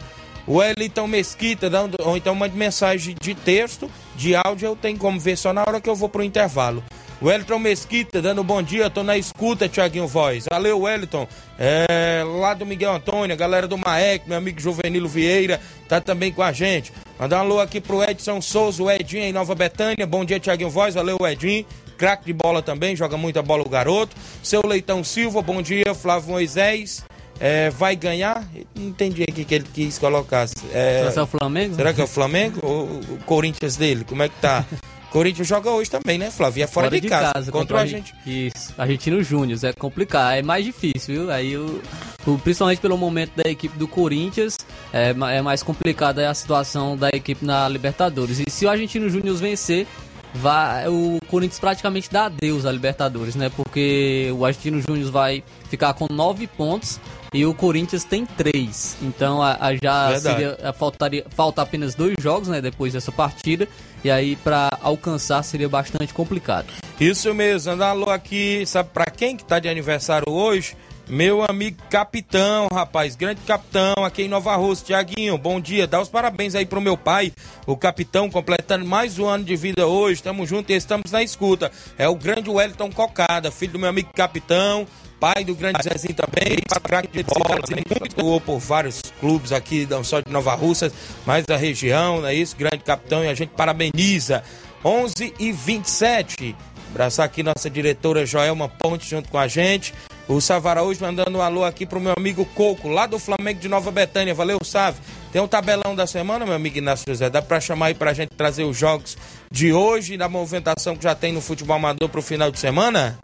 [0.49, 5.37] O Wellington Mesquita, ou então mande mensagem de texto, de áudio, eu tenho como ver
[5.37, 6.83] só na hora que eu vou pro intervalo.
[7.23, 10.47] Wellington Mesquita, dando bom dia, tô na escuta, Tiaguinho Voz.
[10.49, 11.29] Valeu, Wellington.
[11.59, 16.43] É, lá do Miguel Antônio, galera do Maek, meu amigo Juvenilo Vieira, tá também com
[16.43, 16.93] a gente.
[17.19, 20.07] Mandar um alô aqui pro Edson Souza, o Edinho em Nova Betânia.
[20.07, 20.95] Bom dia, Tiaguinho Voz.
[20.95, 21.67] Valeu, Edinho.
[21.99, 24.17] Craque de bola também, joga muita bola o garoto.
[24.43, 25.95] Seu Leitão Silva, bom dia.
[25.95, 27.05] Flávio Moisés.
[27.39, 28.49] É, vai ganhar?
[28.75, 30.49] Não entendi o que, que ele quis colocar.
[30.73, 31.75] É, Será que é o Flamengo?
[31.75, 34.05] Será que é o Flamengo ou o Corinthians dele?
[34.05, 34.65] Como é que tá?
[35.11, 36.63] Corinthians joga hoje também, né, Flávio?
[36.63, 38.15] É fora, de, casa, contra, a gente.
[38.25, 41.31] Isso, Argentino Júnior, é complicado, é mais difícil, viu?
[41.33, 41.83] Aí o,
[42.27, 44.57] o- principalmente pelo momento da equipe do Corinthians,
[44.93, 48.39] é, é mais complicada a situação da equipe na Libertadores.
[48.41, 49.87] E se o Argentino Júnior vencer,
[50.35, 53.51] vai, o Corinthians praticamente dá adeus à Libertadores, né?
[53.55, 57.01] Porque o Argentino Júnior vai ficar com nove pontos
[57.35, 58.97] e o Corinthians tem três.
[59.03, 63.69] Então a, a já seria a- faltaria falta apenas dois jogos, né, depois dessa partida,
[64.05, 66.67] e aí para alcançar seria bastante complicado.
[66.99, 70.77] Isso mesmo, anda aqui, sabe pra quem que tá de aniversário hoje?
[71.11, 76.09] Meu amigo capitão, rapaz, grande capitão aqui em Nova Rússia, Tiaguinho, bom dia, dá os
[76.09, 77.33] parabéns aí pro meu pai,
[77.67, 81.73] o capitão, completando mais um ano de vida hoje, tamo junto e estamos na escuta.
[81.99, 84.87] É o grande Wellington Cocada, filho do meu amigo capitão,
[85.21, 87.83] pai do grande Zezinho também, craque de bola, né?
[88.05, 90.91] atuou por vários clubes aqui, não só de Nova Rússia,
[91.27, 92.57] mas da região, não é isso?
[92.57, 94.43] Grande capitão, e a gente parabeniza.
[94.85, 96.57] 11 e 27.
[96.91, 99.95] Abraçar aqui nossa diretora Joelma Ponte junto com a gente.
[100.27, 103.91] O Savaraújo mandando um alô aqui pro meu amigo Coco, lá do Flamengo de Nova
[103.91, 104.35] Betânia.
[104.35, 104.99] Valeu, Save.
[105.33, 107.29] Tem um tabelão da semana, meu amigo Inácio José.
[107.29, 109.17] Dá pra chamar aí pra gente trazer os jogos
[109.51, 113.19] de hoje, da movimentação que já tem no futebol amador pro final de semana?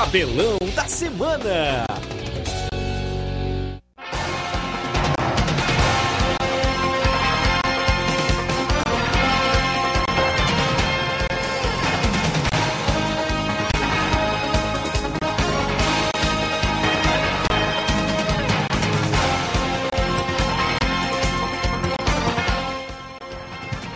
[0.00, 1.84] Tabelão da semana.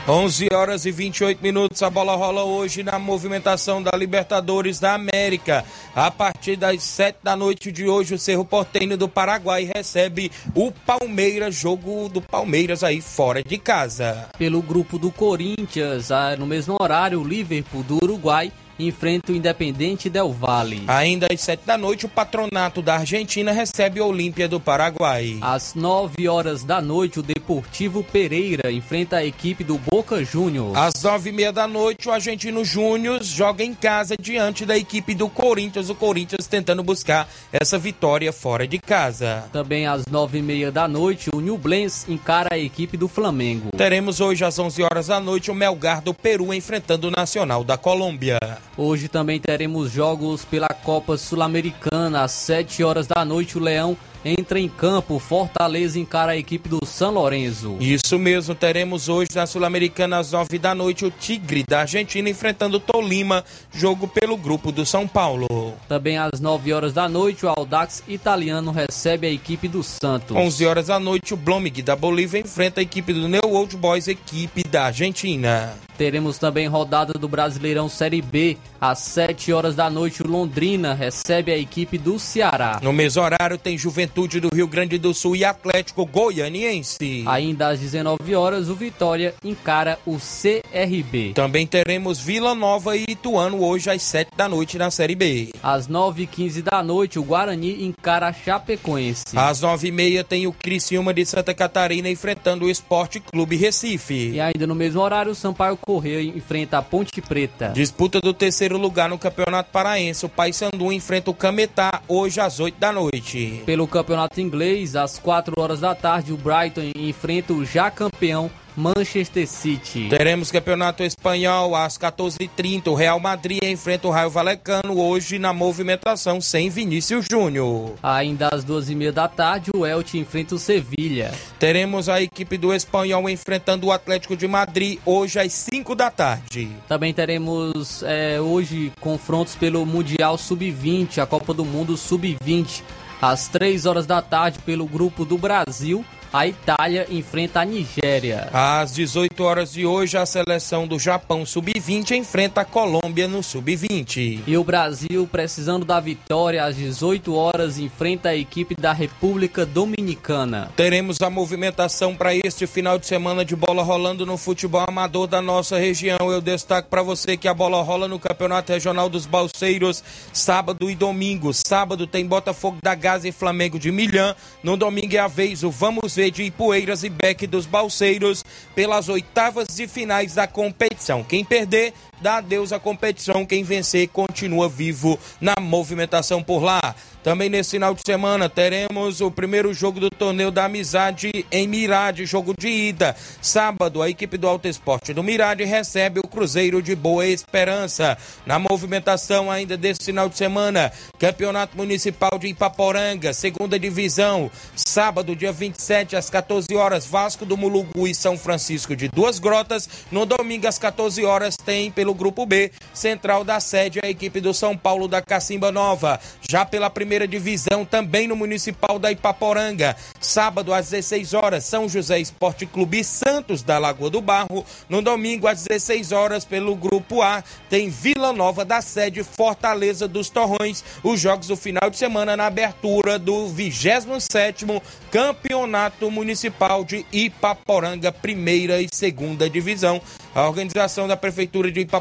[0.07, 5.65] Onze horas e 28 minutos, a bola rola hoje na movimentação da Libertadores da América.
[5.97, 10.71] A partir das 7 da noite de hoje, o Cerro Porteño do Paraguai recebe o
[10.71, 14.29] Palmeiras, jogo do Palmeiras aí fora de casa.
[14.37, 20.11] Pelo grupo do Corinthians, ah, no mesmo horário, o Liverpool do Uruguai enfrenta o Independente
[20.11, 20.83] Del Valle.
[20.87, 25.39] Ainda às 7 da noite, o Patronato da Argentina recebe o Olímpia do Paraguai.
[25.41, 30.77] Às 9 horas da noite, o Deportivo Pereira enfrenta a equipe do Boca Juniors.
[30.77, 35.15] Às nove e meia da noite, o Argentino Júnior joga em casa diante da equipe
[35.15, 35.91] do Corinthians.
[35.91, 39.45] O Corinthians tentando buscar essa vitória fora de casa.
[39.53, 43.71] Também às 9 e meia da noite, o Nublense encara a equipe do Flamengo.
[43.77, 47.77] Teremos hoje às 11 horas da noite o Melgar do Peru enfrentando o Nacional da
[47.77, 48.39] Colômbia.
[48.77, 52.23] Hoje também teremos jogos pela Copa Sul-Americana.
[52.23, 55.19] Às 7 horas da noite, o Leão entra em campo.
[55.19, 57.77] Fortaleza encara a equipe do São Lourenço.
[57.79, 62.79] Isso mesmo, teremos hoje na Sul-Americana às 9 da noite o Tigre da Argentina enfrentando
[62.79, 65.75] o Tolima, jogo pelo grupo do São Paulo.
[65.89, 70.37] Também às 9 horas da noite, o Audax italiano recebe a equipe do Santos.
[70.37, 74.09] 11 horas da noite, o Blomig da Bolívia enfrenta a equipe do New Old Boys,
[74.09, 75.75] equipe da Argentina.
[75.99, 78.57] Teremos também rodada do Brasileirão Série B.
[78.81, 82.81] Às 7 horas da noite, o Londrina recebe a equipe do Ceará.
[82.83, 87.25] No mesmo horário tem Juventude do Rio Grande do Sul e Atlético Goianiense.
[87.27, 91.33] Ainda às 19 horas, o Vitória encara o CRB.
[91.35, 95.51] Também teremos Vila Nova e Ituano hoje às 7 da noite na Série B.
[95.61, 99.37] Às 9h15 da noite, o Guarani encara a Chapecoense.
[99.37, 104.31] Às 9h30 tem o Criciúma de Santa Catarina enfrentando o Esporte Clube Recife.
[104.31, 107.73] E ainda no mesmo horário, o Sampaio Correia enfrenta a Ponte Preta.
[107.75, 110.25] Disputa do terceiro lugar no Campeonato Paraense.
[110.25, 113.61] O Paysandu enfrenta o Cametá hoje às 8 da noite.
[113.67, 114.04] Pelo Campeonato
[114.39, 120.09] Inglês, às 4 horas da tarde, o Brighton enfrenta o já campeão Manchester City.
[120.09, 122.89] Teremos Campeonato Espanhol às 14h30.
[122.89, 127.93] O Real Madrid enfrenta o Raio Valecano hoje na movimentação sem Vinícius Júnior.
[128.03, 131.33] Ainda às duas e meia da tarde, o Elche enfrenta o Sevilha.
[131.59, 136.69] Teremos a equipe do Espanhol enfrentando o Atlético de Madrid hoje às 5 da tarde.
[136.89, 142.83] Também teremos é, hoje confrontos pelo Mundial Sub-20, a Copa do Mundo Sub-20.
[143.27, 146.05] Às 3 horas da tarde, pelo Grupo do Brasil,
[146.35, 148.49] a Itália enfrenta a Nigéria.
[148.53, 154.41] Às 18 horas de hoje, a seleção do Japão Sub-20 enfrenta a Colômbia no Sub-20.
[154.45, 160.73] E o Brasil, precisando da vitória, às 18 horas enfrenta a equipe da República Dominicana.
[160.75, 165.41] Teremos a movimentação para este final de semana de bola rolando no futebol amador da
[165.41, 166.19] nossa região.
[166.21, 170.97] Eu destaco para você que a bola rola no Campeonato Regional dos Balseiros, sábado e
[170.97, 171.55] domingo.
[171.55, 174.35] Sábado tem Botafogo da Gaza e Flamengo de Milhã.
[174.65, 179.09] No domingo é a vez o Vamos Ver de Ipueiras e Beck dos Balseiros pelas
[179.09, 181.23] oitavas de finais da competição.
[181.23, 183.47] Quem perder, dá adeus à competição.
[183.47, 186.95] Quem vencer, continua vivo na movimentação por lá.
[187.25, 192.27] Também nesse final de semana teremos o primeiro jogo do torneio da amizade em Mirade,
[192.27, 193.17] jogo de ida.
[193.41, 198.19] Sábado, a equipe do Alto Esporte do Mirade recebe o Cruzeiro de Boa Esperança.
[198.45, 204.51] Na movimentação ainda desse final de semana, Campeonato Municipal de Ipaporanga, segunda divisão.
[204.77, 209.89] Sábado, dia 27, às 14 horas, Vasco do Mulugu e São Francisco de Duas Grotas.
[210.13, 214.55] No domingo, às 14 horas, tem pelo Grupo B, central da sede, a equipe do
[214.55, 216.19] São Paulo da Cacimba Nova.
[216.49, 219.97] Já pela primeira divisão, também no Municipal da Ipaporanga.
[220.21, 224.65] Sábado, às 16 horas, São José Esporte Clube Santos da Lagoa do Barro.
[224.89, 230.31] No domingo, às 16 horas, pelo Grupo A, tem Vila Nova da sede Fortaleza dos
[230.31, 230.85] Torrões.
[231.03, 238.81] Os jogos do final de semana na abertura do 27º Campeonato Municipal de Ipaporanga, primeira
[238.81, 240.01] e segunda divisão.
[240.35, 241.94] A organização da Prefeitura de Ipaporanga,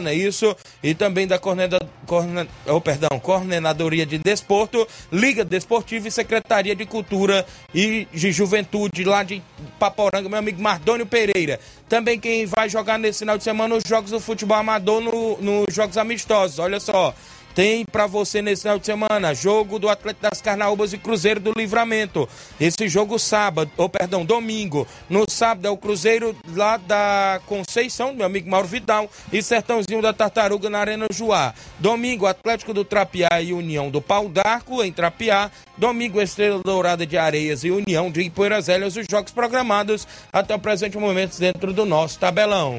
[0.00, 0.56] não é isso?
[0.82, 6.84] E também da Corneda, Corne, oh, perdão, Coordenadoria de Desporto, Liga Desportiva e Secretaria de
[6.86, 9.42] Cultura e de Juventude lá de
[9.76, 11.60] Ipaporanga, meu amigo Mardônio Pereira.
[11.88, 15.64] Também quem vai jogar nesse final de semana os jogos do futebol amador nos no
[15.70, 16.58] jogos amistosos.
[16.58, 17.14] Olha só.
[17.54, 21.52] Tem para você nesse final de semana jogo do Atlético das Carnaúbas e Cruzeiro do
[21.54, 22.26] Livramento.
[22.58, 24.86] Esse jogo sábado, ou perdão, domingo.
[25.08, 30.14] No sábado é o Cruzeiro lá da Conceição, meu amigo Mauro Vidal, e Sertãozinho da
[30.14, 31.52] Tartaruga na Arena Joá.
[31.78, 35.50] Domingo, Atlético do Trapiá e União do Pau d'Arco em Trapiá.
[35.76, 40.58] Domingo, Estrela Dourada de Areias e União de Ipoeiras Velhas, os jogos programados até o
[40.58, 42.78] presente momento dentro do nosso tabelão.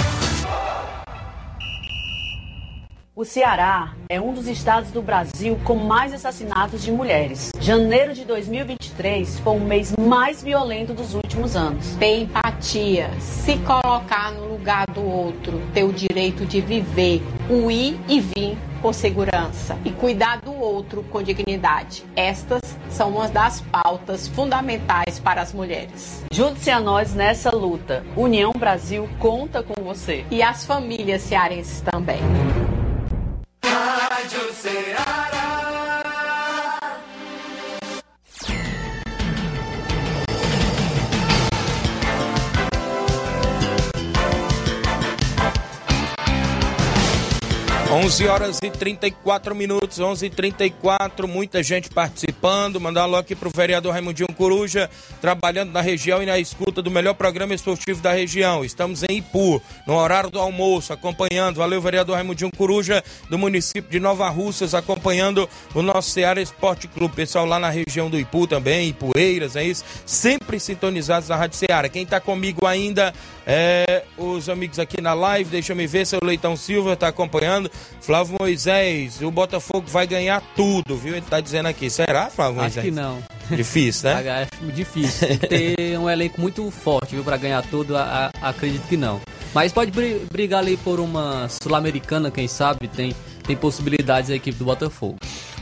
[3.13, 7.51] O Ceará é um dos estados do Brasil com mais assassinatos de mulheres.
[7.59, 11.93] Janeiro de 2023 foi o mês mais violento dos últimos anos.
[11.97, 17.99] Ter empatia, se colocar no lugar do outro, ter o direito de viver, o ir
[18.07, 22.05] e vir com segurança e cuidar do outro com dignidade.
[22.15, 26.23] Estas são uma das pautas fundamentais para as mulheres.
[26.31, 28.05] Junte-se a nós nessa luta.
[28.15, 30.25] União Brasil conta com você.
[30.31, 32.21] E as famílias cearenses também.
[34.61, 35.31] Ceará.
[47.91, 51.89] 11 horas e 34 minutos, 11 e 34 muita gente
[52.41, 52.81] participando.
[52.81, 54.89] Mandar alô aqui pro vereador Raimundinho Coruja,
[55.21, 58.65] trabalhando na região e na escuta do melhor programa esportivo da região.
[58.65, 61.57] Estamos em Ipu, no horário do almoço, acompanhando.
[61.57, 67.15] Valeu, vereador Raimundinho Coruja, do município de Nova Russas, acompanhando o nosso Ceará Esporte Clube.
[67.15, 69.85] Pessoal lá na região do Ipu também, Ipueiras, é isso?
[70.05, 71.87] Sempre sintonizados na Rádio Ceará.
[71.87, 73.13] Quem tá comigo ainda
[73.45, 77.69] é os amigos aqui na live, deixa eu ver, seu Leitão Silva tá acompanhando.
[77.99, 81.15] Flávio Moisés, o Botafogo vai ganhar tudo, viu?
[81.15, 81.89] Ele tá dizendo aqui.
[81.89, 82.77] Será, Flávio Moisés?
[82.77, 83.17] Acho que não.
[83.49, 84.47] Difícil, né?
[84.61, 85.27] Acho difícil.
[85.39, 87.97] Ter um elenco muito forte, viu, pra ganhar tudo.
[87.97, 89.19] A, a, acredito que não.
[89.53, 92.87] Mas pode bri- brigar ali por uma Sul-Americana, quem sabe?
[92.87, 95.17] Tem, tem possibilidades a equipe do Botafogo.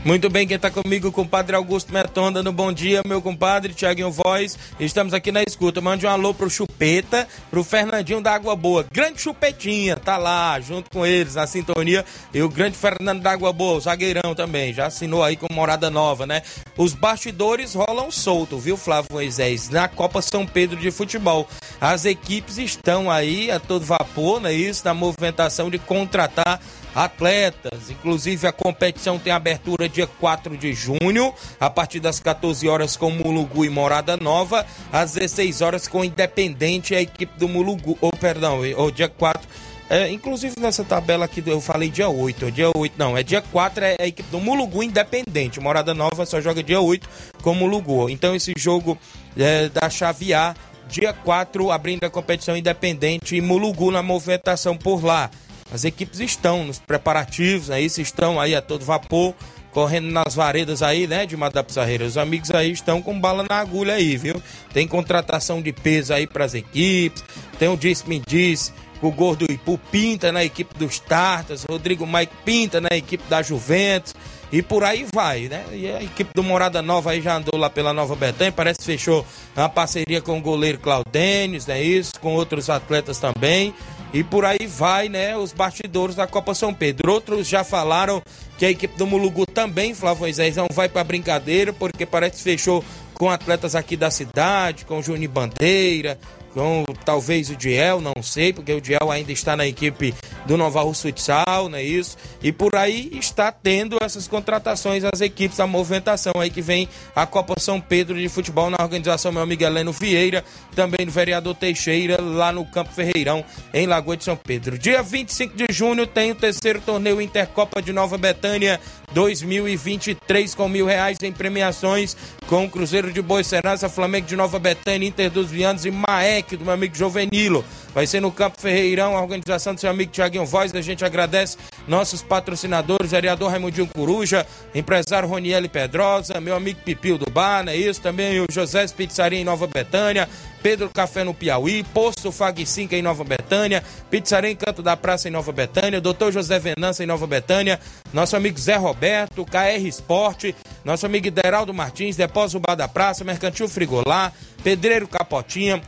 [0.05, 4.57] Muito bem, quem está comigo, compadre Augusto Meton, dando bom dia, meu compadre Tiaguinho Voz.
[4.79, 5.81] Estamos aqui na escuta.
[5.81, 8.85] Mande um alô pro Chupeta, pro Fernandinho da Água Boa.
[8.89, 12.05] Grande Chupetinha, tá lá, junto com eles, na sintonia.
[12.33, 15.89] E o grande Fernando da Água Boa, o zagueirão também, já assinou aí com Morada
[15.89, 16.43] Nova, né?
[16.77, 19.67] Os bastidores rolam solto, viu, Flávio Moisés?
[19.67, 21.45] Na Copa São Pedro de Futebol.
[21.79, 24.81] As equipes estão aí a todo vapor, não é isso?
[24.85, 26.61] Na movimentação de contratar
[26.95, 27.89] atletas.
[27.89, 33.09] Inclusive a competição tem abertura dia 4 de junho, a partir das 14 horas com
[33.11, 38.11] Mulugu e Morada Nova, às 16 horas com Independente e a equipe do Mulugu, ou
[38.11, 39.47] perdão, ou dia 4
[39.91, 42.51] É, inclusive nessa tabela aqui, eu falei dia 8.
[42.51, 45.59] Dia 8 não, é dia 4 é a equipe do Mulugu Independente.
[45.59, 47.09] Morada Nova só joga dia 8
[47.41, 48.07] com Mulugu.
[48.07, 48.95] Então esse jogo
[49.35, 50.53] é, da chave A,
[50.87, 55.29] dia 4, abrindo a competição independente e Mulugu na movimentação por lá.
[55.71, 59.35] As equipes estão nos preparativos, aí se estão aí a todo vapor,
[59.71, 62.05] correndo nas varedas aí, né, de Mata Pizarreira.
[62.05, 64.41] Os amigos aí estão com bala na agulha aí, viu?
[64.73, 67.23] Tem contratação de peso aí para as equipes,
[67.57, 72.81] tem o disse-me disse, o Gordo Ipu pinta na equipe dos Tartas, Rodrigo Mike pinta
[72.81, 74.13] na equipe da Juventus
[74.51, 75.63] e por aí vai, né?
[75.71, 78.85] E a equipe do Morada Nova aí já andou lá pela Nova Betânia, parece que
[78.85, 81.81] fechou uma parceria com o goleiro Claudênis, né?
[81.81, 83.73] Isso, com outros atletas também.
[84.13, 85.37] E por aí vai, né?
[85.37, 87.11] Os bastidores da Copa São Pedro.
[87.11, 88.21] Outros já falaram
[88.57, 92.43] que a equipe do Mulugu também, Flávio Moisés, não vai pra brincadeira, porque parece que
[92.43, 92.83] fechou
[93.13, 96.17] com atletas aqui da cidade, com o Bandeira,
[96.53, 100.13] com talvez o Diel, não sei, porque o Diel ainda está na equipe
[100.45, 102.17] do Nova Rússia Futsal, não é isso?
[102.41, 107.25] E por aí está tendo essas contratações, as equipes, a movimentação aí que vem a
[107.25, 110.43] Copa São Pedro de Futebol na organização meu amigo Heleno Vieira,
[110.75, 113.43] também do vereador Teixeira, lá no Campo Ferreirão,
[113.73, 114.77] em Lagoa de São Pedro.
[114.77, 118.79] Dia 25 de junho tem o terceiro torneio Intercopa de Nova Betânia
[119.13, 122.15] 2023 com mil reais em premiações
[122.49, 126.57] com o Cruzeiro de Boa Serança, Flamengo de Nova Betânia, Inter dos Vianos e Maek
[126.57, 127.63] do meu amigo Jovenilo.
[127.93, 130.73] Vai ser no Campo Ferreirão, a organização do seu amigo Tiaguinho Voz.
[130.73, 137.29] A gente agradece nossos patrocinadores, vereador Raimundinho Coruja, empresário Roniele Pedrosa, meu amigo Pipil do
[137.29, 137.75] Bar, né?
[137.75, 140.27] Isso também o José Pizzaria em Nova Betânia,
[140.61, 145.27] Pedro Café no Piauí, Posto Fag 5 em Nova Betânia, Pizzaria em Canto da Praça
[145.27, 147.79] em Nova Betânia, Doutor José Venança em Nova Betânia,
[148.13, 153.67] nosso amigo Zé Roberto, KR Esporte, nosso amigo Deraldo Martins, Depósito Bar da Praça, Mercantil
[153.67, 154.31] Frigolá,
[154.63, 155.81] Pedreiro Capotinha,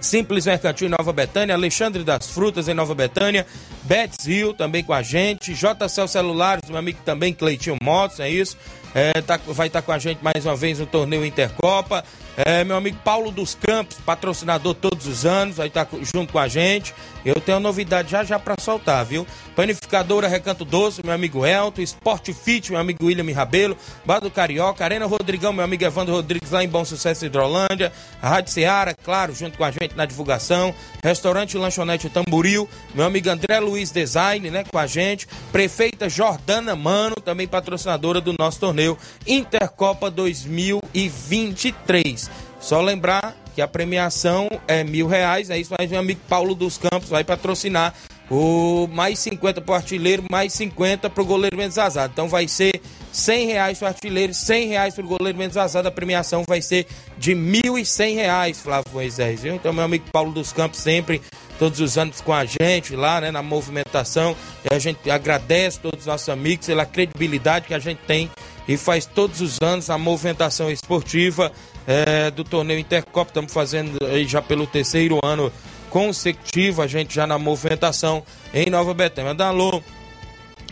[0.00, 3.46] Simples Mercantil em Nova Betânia, Alexandre das Frutas em Nova Betânia,
[3.82, 8.56] Betts Hill também com a gente, JCL Celulares, meu amigo também, Cleitinho Motos, é isso.
[8.98, 12.02] É, tá, vai estar tá com a gente mais uma vez no torneio Intercopa.
[12.34, 16.38] É, meu amigo Paulo dos Campos, patrocinador todos os anos, vai estar tá junto com
[16.38, 16.94] a gente.
[17.22, 19.26] Eu tenho novidade já já para soltar, viu?
[19.54, 24.84] Panificadora Recanto Doce, meu amigo Elton, Sport Fit, meu amigo William Rabelo, Bar do Carioca,
[24.84, 27.92] Arena Rodrigão, meu amigo Evandro Rodrigues lá em Bom Sucesso Hidrolândia,
[28.22, 33.28] a Rádio Seara, claro, junto com a gente na divulgação, Restaurante Lanchonete Tamburil, meu amigo
[33.28, 38.85] André Luiz Design, né, com a gente, Prefeita Jordana Mano, também patrocinadora do nosso torneio
[39.26, 42.30] Intercopa 2023.
[42.60, 46.76] Só lembrar que a premiação é mil reais, é isso, mas meu amigo Paulo dos
[46.76, 47.94] Campos vai patrocinar
[48.30, 52.12] o mais 50 para o artilheiro, mais 50 para o goleiro menos azado.
[52.12, 52.80] Então vai ser
[53.12, 55.88] 100 reais para o artilheiro, 100 reais para o goleiro menos azado.
[55.88, 59.42] A premiação vai ser de 1.100 reais, Flávio Moisés.
[59.42, 59.54] Viu?
[59.54, 61.22] Então meu amigo Paulo dos Campos sempre,
[61.58, 64.36] todos os anos com a gente lá, né, na movimentação.
[64.68, 68.30] E a gente agradece todos os nossos amigos pela credibilidade que a gente tem
[68.68, 71.52] e faz todos os anos a movimentação esportiva
[71.86, 73.30] é, do torneio Intercopa.
[73.30, 75.52] Estamos fazendo aí já pelo terceiro ano
[75.90, 79.30] consecutivo, a gente já na movimentação em Nova Betânia.
[79.30, 79.82] Manda alô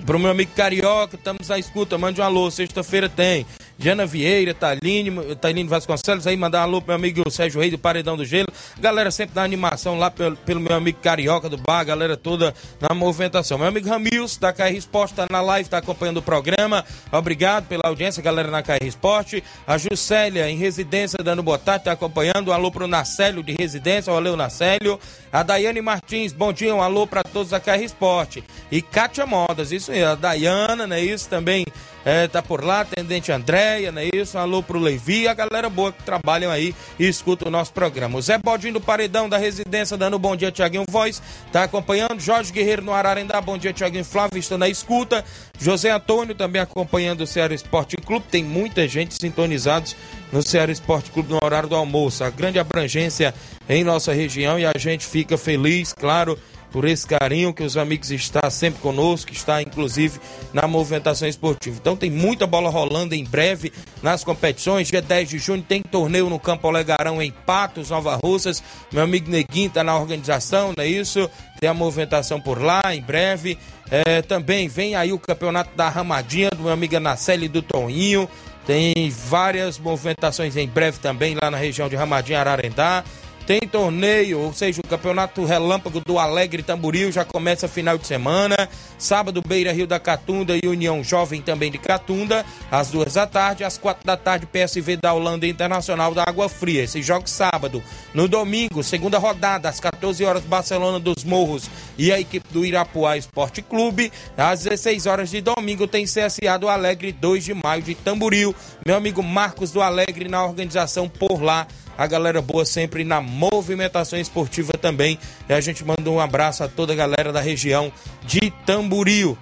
[0.04, 3.46] pro meu amigo Carioca, estamos na escuta, mande um alô, sexta-feira tem.
[3.78, 7.78] Diana Vieira, Taline, Taline Vasconcelos, aí mandar um alô pro meu amigo Sérgio Rei do
[7.78, 8.48] Paredão do Gelo.
[8.78, 12.94] Galera sempre da animação lá pelo, pelo meu amigo Carioca do Bar, galera toda na
[12.94, 13.58] movimentação.
[13.58, 16.84] Meu amigo Ramils, da KR Esporte, tá na live, tá acompanhando o programa.
[17.10, 19.42] Obrigado pela audiência, galera na KR Esporte.
[19.66, 22.48] A Juscelia, em residência, dando boa tarde, tá acompanhando.
[22.48, 25.00] Um alô pro Nacélio de residência, valeu Nacélio.
[25.32, 28.44] A Daiane Martins, bom dia, um alô para todos da KR Esporte.
[28.70, 31.00] E Kátia Modas, isso aí, a Daiana, né?
[31.00, 31.64] Isso também
[32.04, 34.08] é, tá por lá, atendente Andréia, né?
[34.12, 37.72] Isso, um alô pro Levi, a galera boa que trabalham aí e escuta o nosso
[37.72, 38.18] programa.
[38.18, 42.20] O Zé Bodinho do Paredão da Residência, dando bom dia, Tiaguinho Voz, tá acompanhando.
[42.20, 45.24] Jorge Guerreiro no Ararendá, bom dia, Tiaguinho Flávio, estou na escuta.
[45.58, 49.96] José Antônio também acompanhando o Ceará Esporte Clube, tem muita gente sintonizados
[50.32, 52.24] no Ceará Esporte Clube no horário do almoço.
[52.24, 53.34] A grande abrangência
[53.68, 56.38] em nossa região e a gente fica feliz, claro,
[56.74, 60.18] por esse carinho que os amigos estão sempre conosco, está inclusive
[60.52, 61.76] na movimentação esportiva.
[61.80, 63.72] Então tem muita bola rolando em breve
[64.02, 64.88] nas competições.
[64.88, 68.60] Dia 10 de junho tem torneio no Campo Olegarão em Patos, Nova Russas.
[68.90, 71.30] Meu amigo Neguinho está na organização, não é isso?
[71.60, 73.56] Tem a movimentação por lá em breve.
[73.88, 78.28] É, também vem aí o campeonato da Ramadinha do meu amigo Anaceli do Toninho.
[78.66, 83.04] Tem várias movimentações em breve também lá na região de Ramadinha, Ararendá.
[83.46, 88.68] Tem torneio, ou seja, o Campeonato Relâmpago do Alegre Tamboril já começa final de semana.
[88.96, 93.64] Sábado, Beira Rio da Catunda e União Jovem também de Catunda, às duas da tarde.
[93.64, 96.84] Às quatro da tarde, PSV da Holanda Internacional da Água Fria.
[96.84, 97.82] Esse jogo sábado.
[98.14, 102.64] No domingo, segunda rodada, às 14 14 horas, Barcelona dos Morros e a equipe do
[102.64, 104.12] Irapuá Esporte Clube.
[104.36, 108.54] Às 16 horas de domingo tem CSA do Alegre, 2 de maio de Tamboril.
[108.86, 111.66] Meu amigo Marcos do Alegre na organização por lá
[111.96, 115.18] a galera boa sempre na movimentação esportiva também.
[115.48, 117.92] E a gente manda um abraço a toda a galera da região
[118.24, 119.38] de Tamboril.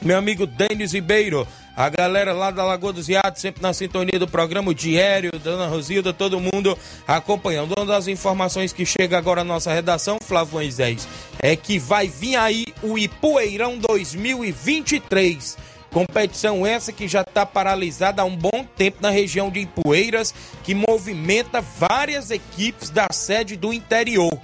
[0.00, 4.28] Meu amigo Denis Ribeiro, a galera lá da Lagoa dos Iados, sempre na sintonia do
[4.28, 6.76] programa, o Diário, Dona Rosilda, todo mundo
[7.06, 7.72] acompanhando.
[7.76, 11.06] Uma das informações que chega agora à nossa redação, Flávio Moisés,
[11.40, 15.56] é que vai vir aí o Ipueirão 2023.
[15.90, 20.74] Competição essa que já está paralisada há um bom tempo na região de Ipueiras, que
[20.74, 24.38] movimenta várias equipes da sede do interior,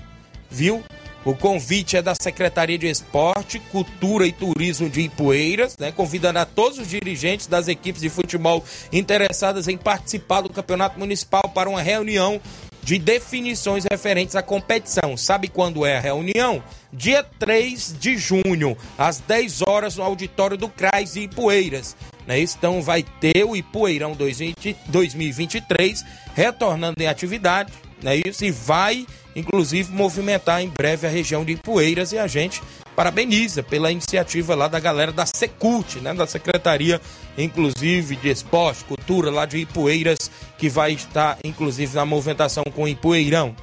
[0.51, 0.83] viu?
[1.25, 5.91] O convite é da Secretaria de Esporte, Cultura e Turismo de Ipueiras, né?
[5.91, 11.49] convidando a todos os dirigentes das equipes de futebol interessadas em participar do Campeonato Municipal
[11.55, 12.39] para uma reunião
[12.85, 15.17] de definições referentes à competição.
[15.17, 16.63] Sabe quando é a reunião?
[16.93, 21.97] Dia 3 de junho, às 10 horas, no auditório do CRAS de Ipueiras.
[22.27, 22.41] Né?
[22.41, 26.05] Então vai ter o Ipueirão 2023
[26.35, 27.73] retornando em atividade,
[28.05, 28.21] né?
[28.25, 32.63] Isso, e vai, inclusive, movimentar em breve a região de Ipueiras e a gente
[32.95, 36.13] parabeniza pela iniciativa lá da galera da Secult, né?
[36.13, 37.01] Da Secretaria,
[37.37, 43.57] inclusive, de Esporte, Cultura, lá de Ipueiras, que vai estar, inclusive, na movimentação com Ipueirão.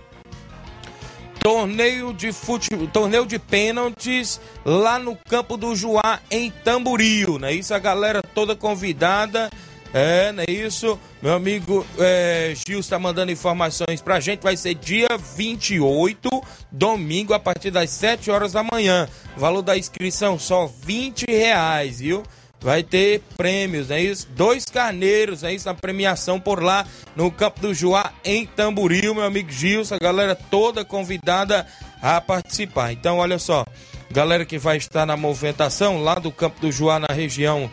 [1.39, 7.53] Torneio de futebol, torneio de pênaltis lá no campo do Juá em Tamboril, né?
[7.53, 9.49] Isso a galera toda convidada
[9.93, 10.99] é, não é isso?
[11.21, 14.41] Meu amigo é, Gil está mandando informações pra gente.
[14.41, 16.29] Vai ser dia 28,
[16.71, 19.07] domingo, a partir das 7 horas da manhã.
[19.35, 22.23] valor da inscrição só 20 reais, viu?
[22.63, 24.27] Vai ter prêmios, é isso?
[24.35, 25.65] Dois carneiros, é isso?
[25.65, 26.85] Na premiação por lá
[27.15, 31.65] no Campo do Joá, em Tamboril, meu amigo Gilson, a galera toda convidada
[31.99, 32.91] a participar.
[32.91, 33.65] Então, olha só,
[34.11, 37.69] galera que vai estar na movimentação lá do Campo do Joá, na região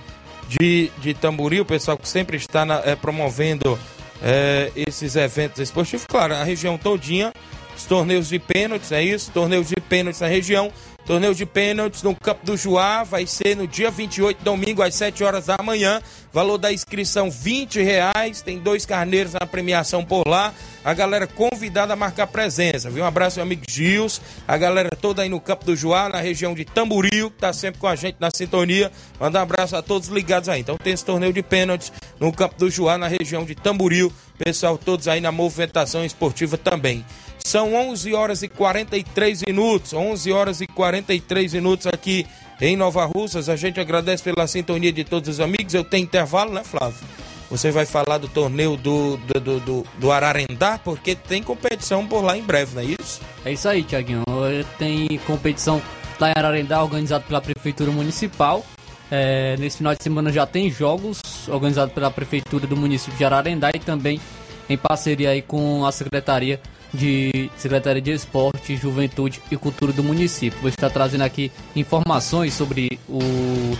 [0.48, 3.78] de, de Tamboril, o pessoal que sempre está na, é, promovendo
[4.22, 6.06] é, esses eventos esportivos.
[6.06, 7.32] Claro, a região todinha,
[7.76, 9.30] os torneios de pênaltis, é isso?
[9.30, 10.72] Torneios de pênaltis na região.
[11.08, 15.24] Torneio de pênaltis no Campo do Juá vai ser no dia 28, domingo, às 7
[15.24, 16.02] horas da manhã.
[16.34, 18.42] Valor da inscrição 20 reais.
[18.42, 20.52] Tem dois carneiros na premiação por lá.
[20.84, 22.90] A galera convidada a marcar presença.
[22.90, 23.04] Viu?
[23.04, 24.20] Um abraço, meu amigo Gils.
[24.46, 27.80] A galera toda aí no Campo do Juá, na região de Tamboril, que tá sempre
[27.80, 28.92] com a gente na sintonia.
[29.18, 30.60] Manda um abraço a todos ligados aí.
[30.60, 31.90] Então tem esse torneio de pênaltis
[32.20, 34.12] no Campo do Juá, na região de Tamboril.
[34.36, 37.02] Pessoal, todos aí na movimentação esportiva também.
[37.48, 39.94] São 11 horas e 43 minutos.
[39.94, 42.26] 11 horas e 43 minutos aqui
[42.60, 43.48] em Nova Russas.
[43.48, 45.72] A gente agradece pela sintonia de todos os amigos.
[45.72, 46.98] Eu tenho intervalo, né, Flávio?
[47.50, 52.22] Você vai falar do torneio do, do, do, do, do Ararendá, porque tem competição por
[52.22, 53.22] lá em breve, não é isso?
[53.42, 54.24] É isso aí, Tiaguinho.
[54.78, 55.80] Tem competição
[56.20, 58.62] lá em Ararendá, organizado pela Prefeitura Municipal.
[59.10, 63.70] É, nesse final de semana já tem jogos organizados pela Prefeitura do município de Ararendá
[63.74, 64.20] e também
[64.68, 66.60] em parceria aí com a Secretaria
[66.92, 70.58] de Secretaria de Esporte, Juventude e Cultura do município.
[70.60, 73.20] Vou estar trazendo aqui informações sobre o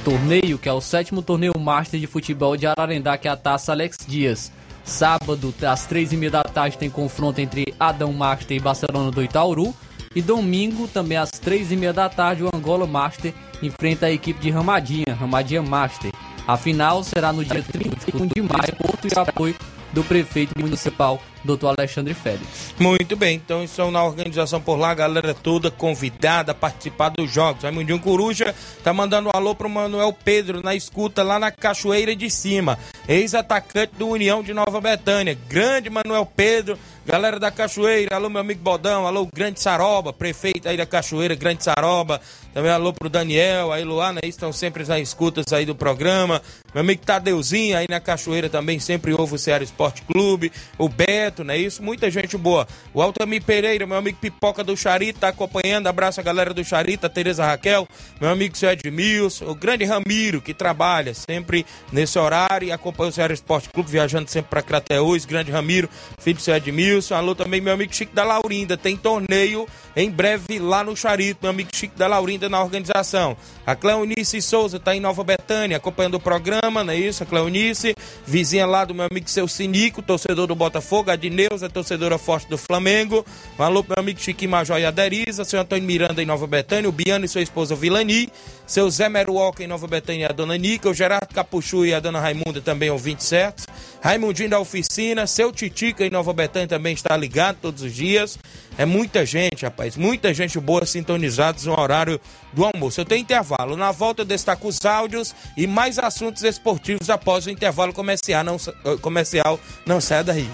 [0.05, 3.73] torneio, que é o sétimo torneio Master de Futebol de Ararendá, que é a Taça
[3.73, 4.53] Alex Dias.
[4.85, 9.23] Sábado, às três e meia da tarde, tem confronto entre Adão Master e Barcelona do
[9.23, 9.75] Itauru.
[10.15, 14.41] E domingo, também às três e meia da tarde, o Angola Master enfrenta a equipe
[14.41, 16.11] de Ramadinha, Ramadinha Master.
[16.47, 19.55] A final será no dia 31 de maio, Porto e apoio
[19.93, 22.75] do prefeito municipal, doutor Alexandre Félix.
[22.79, 27.33] Muito bem, então estão na organização por lá, a galera toda convidada a participar dos
[27.33, 27.63] jogos.
[27.63, 32.29] Raimundinho Coruja tá mandando um alô pro Manuel Pedro na escuta lá na Cachoeira de
[32.31, 32.79] Cima,
[33.09, 35.39] ex-atacante do União de Nova Betânia.
[35.49, 36.79] Grande Manuel Pedro,
[37.09, 41.65] galera da Cachoeira, alô meu amigo Bodão, alô Grande Saroba, prefeito aí da Cachoeira, Grande
[41.65, 42.21] Saroba,
[42.53, 46.43] também alô pro Daniel, aí Luana, aí estão sempre nas escutas aí do programa.
[46.75, 51.43] Meu amigo Tadeuzinho aí na Cachoeira também sempre ouve o Ceará Esporte Clube, o Beto,
[51.43, 51.83] não é isso?
[51.83, 52.69] Muita gente boa.
[52.93, 55.87] O Altamir Pereira, meu amigo Pipoca do Charita, tá acompanhando.
[55.87, 57.89] Abraço a galera do Charita, Tereza Raquel,
[58.21, 63.13] meu amigo seu Edmilson, o grande Ramiro, que trabalha sempre nesse horário e acompanha o
[63.13, 65.25] Ceará Esporte Clube, viajando sempre pra Crateús.
[65.25, 65.89] Grande Ramiro,
[66.19, 66.98] filho do seu Edmilson.
[67.15, 68.77] Alô também, meu amigo Chico da Laurinda.
[68.77, 73.37] Tem torneio em breve lá no Charito, meu amigo Chico da Laurinda na organização.
[73.67, 77.23] A Cleonice Souza tá em Nova Betânia, acompanhando o programa, não é isso?
[77.23, 77.95] A Cleonice,
[78.27, 82.59] vizinha lá do meu amigo seu Sinico, torcedor do Botafogo, a Dineuza, torcedora forte do
[82.59, 83.25] Flamengo.
[83.59, 86.89] Um alô pro meu amigo Chiquinho Major e Aderiza, seu Antônio Miranda em Nova Betânia,
[86.89, 88.29] o Biano e sua esposa Vilani,
[88.67, 92.01] seu Zé Meruoca em Nova Betânia e a dona Nica, o Gerardo Capuchu e a
[92.01, 93.65] dona Raimunda também ouvinte certo.
[94.01, 98.39] Raimundinho da Oficina, seu Titica em Nova Betânia também está ligado todos os dias.
[98.77, 102.21] É muita gente, rapaz, muita gente boa sintonizados no horário
[102.53, 103.01] do almoço.
[103.01, 103.77] Eu tenho intervalo.
[103.77, 108.45] Na volta eu destaco os áudios e mais assuntos esportivos após o intervalo comercial.
[108.45, 108.57] Não,
[109.01, 110.49] comercial, não saia daí.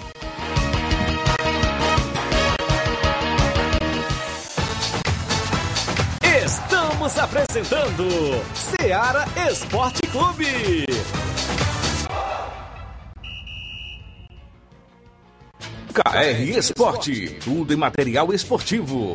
[6.44, 8.08] Estamos apresentando
[8.54, 10.86] Seara Esporte Clube.
[15.94, 19.14] KR Esporte, tudo em material esportivo,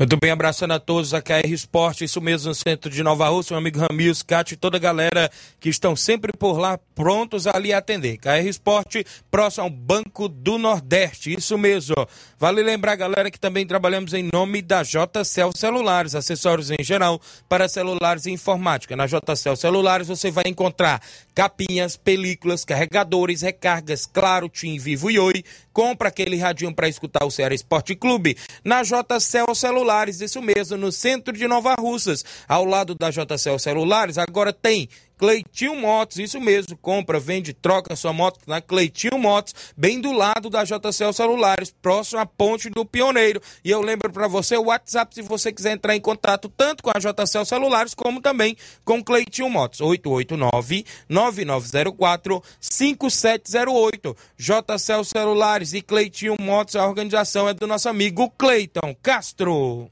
[0.00, 3.52] Muito bem, abraçando a todos a KR Esporte, isso mesmo, no centro de Nova Rússia,
[3.52, 5.30] meu amigo Ramils, Cátia e toda a galera
[5.60, 8.16] que estão sempre por lá, prontos ali a atender.
[8.16, 11.94] KR Esporte, próximo ao Banco do Nordeste, isso mesmo.
[12.38, 17.68] Vale lembrar, galera, que também trabalhamos em nome da JCL Celulares, acessórios em geral para
[17.68, 18.96] celulares e informática.
[18.96, 21.02] Na JCL Celulares você vai encontrar
[21.34, 25.44] capinhas, películas, carregadores, recargas, claro, Tim, Vivo e Oi.
[25.72, 28.36] Compra aquele radinho para escutar o Ceará Esporte Clube.
[28.64, 34.18] Na JCL Celulares, isso mesmo, no centro de Nova Russas, ao lado da JCL Celulares,
[34.18, 34.88] agora tem
[35.20, 40.48] Cleitinho Motos, isso mesmo, compra, vende, troca sua moto na Cleitinho Motos, bem do lado
[40.48, 43.38] da JCL Celulares, próximo à ponte do Pioneiro.
[43.62, 46.88] E eu lembro para você o WhatsApp se você quiser entrar em contato tanto com
[46.88, 54.16] a JCL Celulares como também com Cleitinho Motos, 889 9904 5708.
[54.38, 59.90] JCL Celulares e Cleitinho Motos, a organização é do nosso amigo Cleiton Castro.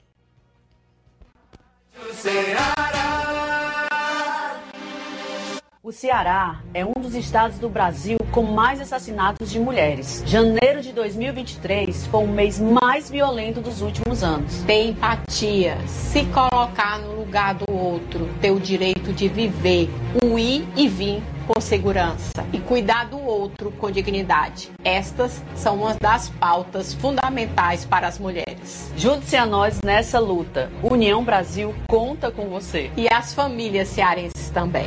[5.81, 10.25] O Ceará é um dos estados do Brasil com mais assassinatos de mulheres.
[10.27, 14.65] Janeiro de 2023 foi o mês mais violento dos últimos anos.
[14.65, 19.89] Ter empatia, se colocar no lugar do outro, ter o direito de viver,
[20.25, 24.73] o ir e vir com segurança e cuidar do outro com dignidade.
[24.83, 28.93] Estas são uma das pautas fundamentais para as mulheres.
[28.97, 30.73] Junte-se a nós nessa luta.
[30.83, 32.91] União Brasil conta com você.
[32.97, 34.85] E as famílias cearenses também.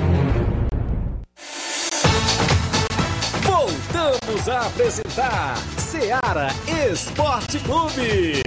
[4.01, 6.47] Voltamos a apresentar Seara
[6.91, 8.41] Esporte Clube.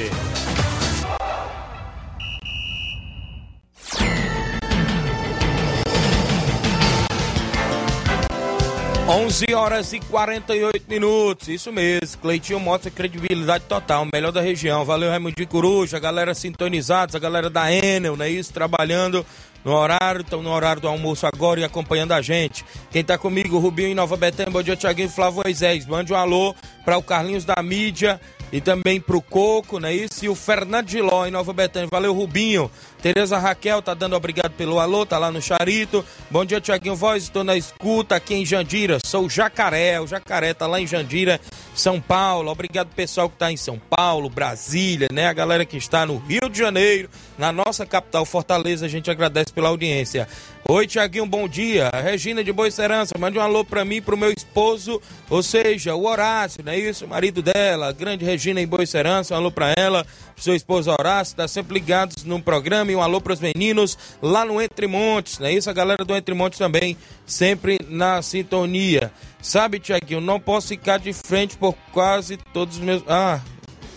[9.07, 12.19] 11 horas e 48 minutos, isso mesmo.
[12.21, 14.85] Cleitinho mostra credibilidade total, melhor da região.
[14.85, 18.53] Valeu, Raimundo de Coruja, a galera sintonizados, a galera da Enel, não é isso?
[18.53, 19.25] Trabalhando
[19.65, 22.65] no horário, estão no horário do almoço agora e acompanhando a gente.
[22.91, 25.87] Quem tá comigo, Rubinho em Nova Betânia, bom dia, Tiaguinho Flávio Moisés.
[25.87, 26.55] Mande um alô
[26.85, 28.21] para o Carlinhos da mídia
[28.53, 30.25] e também pro Coco, não é isso?
[30.25, 31.89] E o Fernando de Ló em Nova Betânia.
[31.91, 32.71] Valeu, Rubinho.
[33.05, 36.03] Tereza Raquel tá dando obrigado pelo alô, tá lá no Charito.
[36.31, 38.97] Bom dia, Tiaguinho Voz, estou na escuta aqui em Jandira.
[39.05, 41.39] Sou o Jacaré, o Jacaré tá lá em Jandira,
[41.75, 42.51] São Paulo.
[42.51, 45.27] Obrigado pessoal que tá em São Paulo, Brasília, né?
[45.27, 49.53] A galera que está no Rio de Janeiro, na nossa capital Fortaleza, a gente agradece
[49.53, 50.27] pela audiência.
[50.67, 51.91] Oi, Tiaguinho, bom dia.
[52.03, 54.99] Regina de Boa Serança, mande um alô pra mim, pro meu esposo,
[55.29, 57.05] ou seja, o Horácio, não é isso?
[57.05, 60.91] O marido dela, grande Regina em Boa Serança, um alô pra ela, pro seu esposo
[60.91, 65.39] Horácio, tá sempre ligados no programa e um alô pros meninos lá no Entre Montes,
[65.39, 65.69] não é isso?
[65.69, 69.13] A galera do Entre Montes também, sempre na sintonia.
[69.43, 73.03] Sabe, Tiaguinho, não posso ficar de frente por quase todos os meus.
[73.07, 73.41] Ah,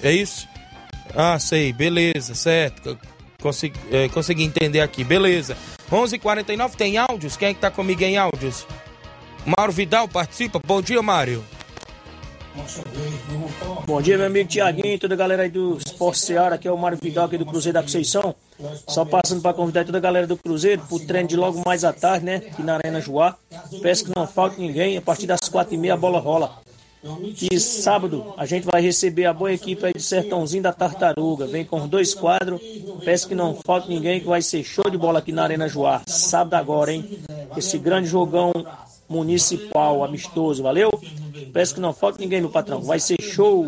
[0.03, 0.47] é isso?
[1.15, 2.97] Ah, sei, beleza, certo.
[3.41, 5.55] Consegui, é, consegui entender aqui, beleza.
[5.89, 7.37] 11:49 h 49 tem áudios?
[7.37, 8.65] Quem é que tá comigo em áudios?
[9.45, 10.59] Mauro Vidal participa?
[10.65, 11.43] Bom dia, Mário.
[13.85, 16.55] Bom dia, meu amigo Tiaguinho toda a galera aí do Esporte Seara.
[16.55, 18.35] Aqui é o Mário Vidal aqui do Cruzeiro da Conceição.
[18.87, 21.93] Só passando para convidar toda a galera do Cruzeiro pro treino de logo mais à
[21.93, 22.37] tarde, né?
[22.37, 23.35] Aqui na Arena Joá.
[23.81, 24.97] Peço que não falte ninguém.
[24.97, 26.59] A partir das quatro e meia a bola rola.
[27.51, 31.45] E sábado a gente vai receber a boa equipe aí do Sertãozinho da Tartaruga.
[31.45, 32.59] Vem com dois quadros.
[33.05, 36.01] Peço que não falte ninguém, que vai ser show de bola aqui na Arena Joá.
[36.07, 37.19] Sábado agora, hein?
[37.55, 38.51] Esse grande jogão
[39.09, 40.89] municipal, amistoso, valeu?
[41.53, 42.81] Peço que não falte ninguém, meu patrão.
[42.81, 43.67] Vai ser show!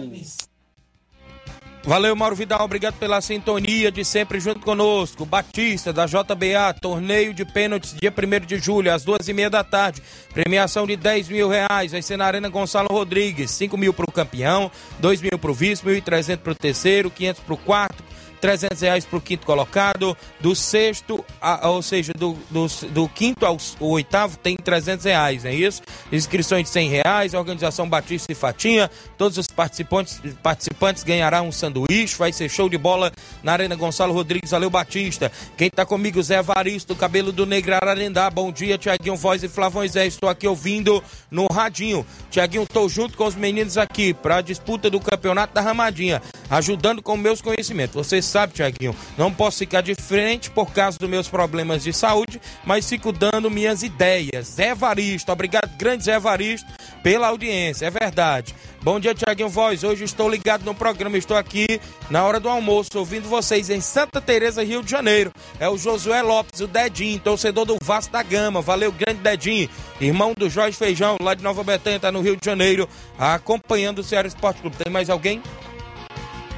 [1.83, 5.25] Valeu, Mauro Vidal, obrigado pela sintonia de sempre junto conosco.
[5.25, 9.63] Batista, da JBA, torneio de pênaltis, dia 1 de julho, às duas e meia da
[9.63, 10.03] tarde.
[10.33, 13.49] Premiação de 10 mil reais, vai ser na Arena Gonçalo Rodrigues.
[13.51, 14.69] 5 mil para o campeão,
[14.99, 18.03] 2 mil para o vice, 1.300 para o terceiro, 500 para o quarto,
[18.39, 23.45] 300 reais para o quinto colocado, do sexto, a, ou seja, do, do, do quinto
[23.45, 25.81] ao oitavo tem 300 reais, é isso?
[26.11, 32.15] Inscrições de 100 reais, organização Batista e Fatinha, todos os participantes, participantes ganharão um sanduíche,
[32.17, 33.11] vai ser show de bola
[33.43, 35.31] na Arena Gonçalo Rodrigues, valeu Batista.
[35.57, 39.87] Quem tá comigo, Zé Varisto, cabelo do Negro Ararendá, bom dia, Tiaguinho Voz e Flavão
[39.87, 42.05] Zé, estou aqui ouvindo no radinho.
[42.29, 47.01] Tiaguinho, tô junto com os meninos aqui para a disputa do campeonato da Ramadinha, ajudando
[47.01, 47.95] com meus conhecimentos.
[47.95, 52.39] Vocês sabe, Tiaguinho, não posso ficar de frente por causa dos meus problemas de saúde,
[52.63, 54.47] mas fico dando minhas ideias.
[54.55, 56.67] Zé Varisto, obrigado, grande Zé Varisto,
[57.03, 58.55] pela audiência, é verdade.
[58.81, 59.83] Bom dia, Tiaguinho Voz.
[59.83, 61.65] Hoje estou ligado no programa, estou aqui
[62.09, 65.33] na hora do almoço, ouvindo vocês em Santa Teresa, Rio de Janeiro.
[65.59, 68.61] É o Josué Lopes, o Dedinho, torcedor do Vasco da Gama.
[68.61, 69.69] Valeu, grande Dedinho.
[69.99, 74.03] Irmão do Jorge Feijão, lá de Nova Betânia, está no Rio de Janeiro, acompanhando o
[74.03, 74.77] Ceará Esporte Clube.
[74.77, 75.41] Tem mais alguém?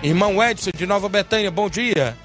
[0.04, 2.18] Irmão Edson de Nova Betânia, bom dia.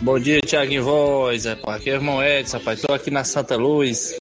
[0.00, 1.44] Bom dia, Tiaguinho Voz.
[1.44, 1.80] Rapaz.
[1.80, 2.78] Aqui é o irmão Edson, rapaz.
[2.78, 4.16] Estou aqui na Santa Luz,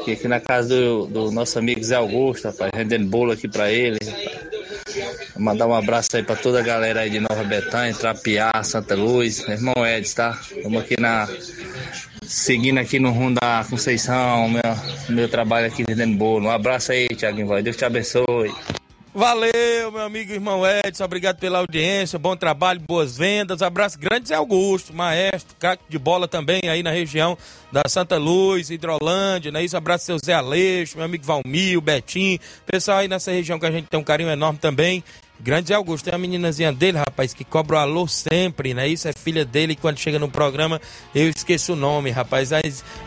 [0.00, 3.98] aqui, na casa do, do, nosso amigo Zé Augusto, rapaz, rendendo bolo aqui para ele.
[5.36, 9.44] Mandar um abraço aí para toda a galera aí de Nova Betânia, Trapiá, Santa Luz.
[9.46, 10.40] Meu irmão Edson, tá?
[10.40, 11.28] Estamos aqui na.
[12.22, 14.62] Seguindo aqui no rumo da Conceição, meu,
[15.08, 16.46] meu trabalho aqui vendendo bolo.
[16.46, 17.64] Um abraço aí, Tiaguinho Voz.
[17.64, 18.52] Deus te abençoe.
[19.18, 24.34] Valeu, meu amigo irmão Edson, obrigado pela audiência, bom trabalho, boas vendas, abraço grande Zé
[24.34, 27.34] Augusto, maestro, craque de bola também aí na região
[27.72, 29.64] da Santa Luz, Hidrolândia, né?
[29.64, 33.70] Isso, abraço seu Zé Aleixo, meu amigo Valmir, Betinho, pessoal aí nessa região que a
[33.70, 35.02] gente tem um carinho enorme também.
[35.40, 38.88] Grande Augusto, tem a meninazinha dele, rapaz, que cobra o alô sempre, né?
[38.88, 40.80] Isso é filha dele quando chega no programa
[41.14, 42.50] eu esqueço o nome, rapaz.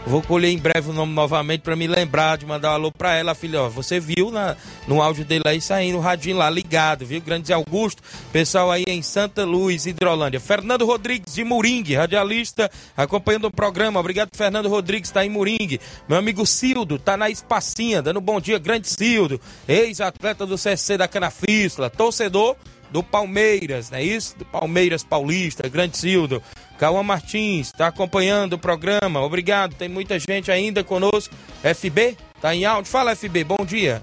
[0.05, 3.13] Vou colher em breve o nome novamente para me lembrar de mandar um alô pra
[3.15, 3.61] ela, filha.
[3.61, 4.55] Ó, você viu na,
[4.87, 7.21] no áudio dele aí saindo o radinho lá ligado, viu?
[7.21, 8.01] Grande Augusto,
[8.31, 10.39] pessoal aí em Santa Luz, Hidrolândia.
[10.39, 13.99] Fernando Rodrigues de Moringue, radialista, acompanhando o programa.
[13.99, 15.79] Obrigado, Fernando Rodrigues, tá em Moringue.
[16.07, 21.07] Meu amigo Cildo, tá na Espacinha, dando bom dia, grande Cildo, ex-atleta do CC da
[21.07, 21.89] Canafístula,
[22.19, 22.55] torcedor
[22.91, 24.37] do Palmeiras, não é isso?
[24.37, 26.43] Do Palmeiras Paulista, Grande Cildo.
[26.77, 29.75] Cauã Martins está acompanhando o programa, obrigado.
[29.75, 31.33] Tem muita gente ainda conosco.
[31.63, 32.91] FB, tá em áudio.
[32.91, 34.01] Fala, FB, bom dia.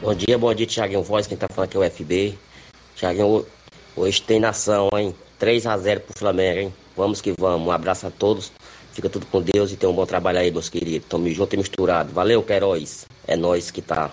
[0.00, 1.26] Bom dia, bom dia, Thiaguinho Voz.
[1.26, 2.38] Quem tá falando aqui é o FB.
[2.96, 3.46] Thiaguinho,
[3.96, 5.14] hoje tem nação, hein?
[5.38, 6.74] 3 a 0 pro Flamengo, hein?
[6.96, 7.66] Vamos que vamos.
[7.66, 8.52] Um abraço a todos.
[8.92, 11.08] Fica tudo com Deus e tenha um bom trabalho aí, meus queridos.
[11.08, 12.12] Tamo junto e misturado.
[12.12, 13.06] Valeu, Queiroz.
[13.26, 14.10] É nós que tá.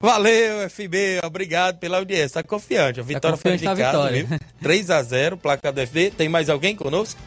[0.00, 2.42] Valeu, FB, obrigado pela audiência.
[2.42, 3.00] Tá confiante.
[3.00, 4.24] A vitória tá foi confiante na casa, vitória.
[4.24, 4.38] viu?
[4.62, 6.12] 3 a 0 placa do FB.
[6.16, 7.20] Tem mais alguém conosco?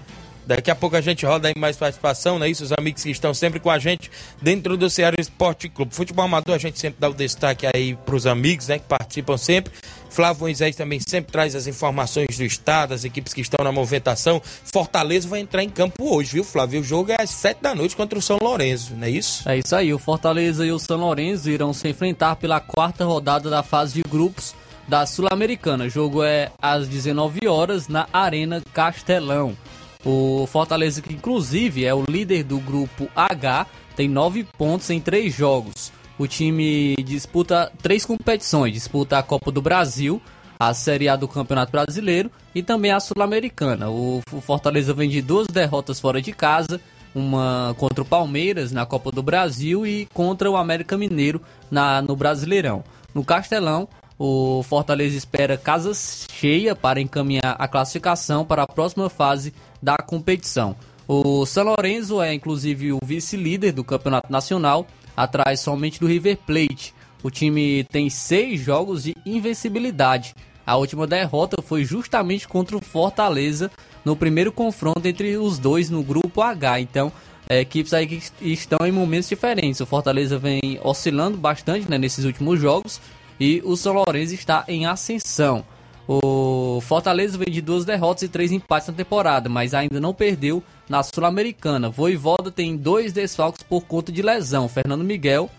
[0.46, 2.50] Daqui a pouco a gente roda aí mais participação, né?
[2.50, 4.10] Isso, os amigos que estão sempre com a gente
[4.42, 5.94] dentro do Ceará Esporte Clube.
[5.94, 8.80] Futebol amador, a gente sempre dá o destaque aí pros amigos, né?
[8.80, 9.72] Que participam sempre.
[10.12, 14.42] Flávio Moisés também sempre traz as informações do estado, as equipes que estão na movimentação.
[14.44, 16.82] Fortaleza vai entrar em campo hoje, viu, Flávio?
[16.82, 19.48] O jogo é às 7 da noite contra o São Lourenço, não é isso?
[19.48, 23.50] É isso aí, o Fortaleza e o São Lourenço irão se enfrentar pela quarta rodada
[23.50, 24.54] da fase de grupos
[24.86, 25.86] da Sul-Americana.
[25.86, 29.56] O jogo é às 19 horas na Arena Castelão.
[30.04, 35.34] O Fortaleza, que inclusive é o líder do grupo H, tem 9 pontos em 3
[35.34, 35.92] jogos.
[36.22, 40.22] O time disputa três competições: disputa a Copa do Brasil,
[40.60, 43.90] a Série A do Campeonato Brasileiro e também a Sul-Americana.
[43.90, 46.80] O Fortaleza vem de duas derrotas fora de casa,
[47.16, 51.42] uma contra o Palmeiras na Copa do Brasil e contra o América Mineiro
[51.72, 52.84] na, no Brasileirão.
[53.16, 53.88] No Castelão,
[54.20, 60.76] o Fortaleza espera casa cheia para encaminhar a classificação para a próxima fase da competição.
[61.08, 64.86] O São Lourenço é inclusive o vice-líder do Campeonato Nacional,
[65.16, 66.94] atrás somente do River Plate.
[67.24, 70.36] O time tem seis jogos de invencibilidade.
[70.66, 73.70] A última derrota foi justamente contra o Fortaleza
[74.04, 76.80] no primeiro confronto entre os dois no grupo H.
[76.80, 77.12] Então,
[77.48, 79.82] é, equipes aí que estão em momentos diferentes.
[79.82, 83.02] O Fortaleza vem oscilando bastante né, nesses últimos jogos
[83.40, 85.66] e o São Lourenço está em ascensão.
[86.14, 90.62] O Fortaleza vem de duas derrotas e três empates na temporada, mas ainda não perdeu
[90.90, 91.90] na Sul-Americana.
[91.90, 94.68] Voivoda tem dois desfalques por conta de lesão.
[94.68, 95.50] Fernando Miguel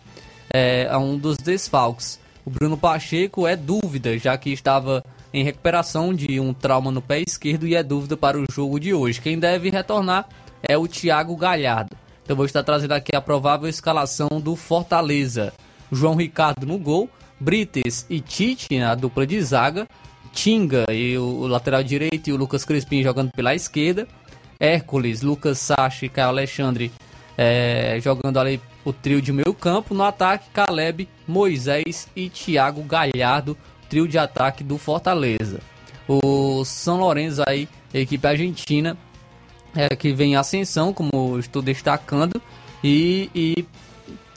[0.53, 2.21] é, é um dos desfalques.
[2.45, 7.23] O Bruno Pacheco é dúvida, já que estava em recuperação de um trauma no pé
[7.27, 9.23] esquerdo e é dúvida para o jogo de hoje.
[9.23, 10.29] Quem deve retornar
[10.63, 11.97] é o Thiago Galhardo.
[12.23, 15.51] Então vou estar trazendo aqui a provável escalação do Fortaleza.
[15.91, 17.09] João Ricardo no gol,
[17.41, 19.89] Brites e Tite na dupla de zaga,
[20.33, 24.07] Tinga e o, o lateral direito e o Lucas Crispim jogando pela esquerda.
[24.59, 26.93] Hércules, Lucas Sachi e Caio Alexandre
[27.37, 29.95] é, jogando ali o trio de meio campo.
[29.95, 33.57] No ataque, Caleb, Moisés e Thiago Galhardo,
[33.89, 35.61] trio de ataque do Fortaleza.
[36.09, 38.97] O São Lourenço aí, equipe argentina,
[39.75, 42.41] é, que vem em ascensão, como estou destacando,
[42.83, 43.67] e, e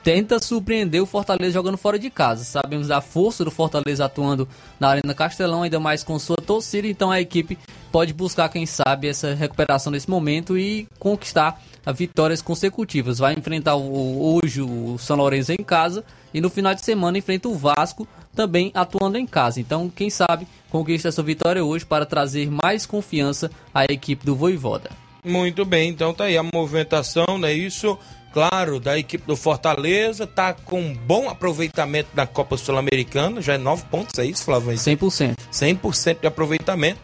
[0.05, 2.43] tenta surpreender o Fortaleza jogando fora de casa.
[2.43, 4.47] Sabemos da força do Fortaleza atuando
[4.79, 7.57] na Arena Castelão, ainda mais com sua torcida, então a equipe
[7.91, 11.59] pode buscar, quem sabe, essa recuperação nesse momento e conquistar
[11.95, 13.17] vitórias consecutivas.
[13.17, 17.49] Vai enfrentar o, hoje o São Lourenço em casa e no final de semana enfrenta
[17.49, 19.59] o Vasco também atuando em casa.
[19.59, 24.91] Então, quem sabe, conquista essa vitória hoje para trazer mais confiança à equipe do Voivoda.
[25.23, 27.97] Muito bem, então tá aí a movimentação, não é isso?
[28.35, 33.85] Claro, da equipe do Fortaleza, tá com bom aproveitamento na Copa Sul-Americana, já é 9
[33.85, 34.73] pontos, é isso, Flávio?
[34.73, 35.37] 100%.
[35.49, 36.99] 100% de aproveitamento.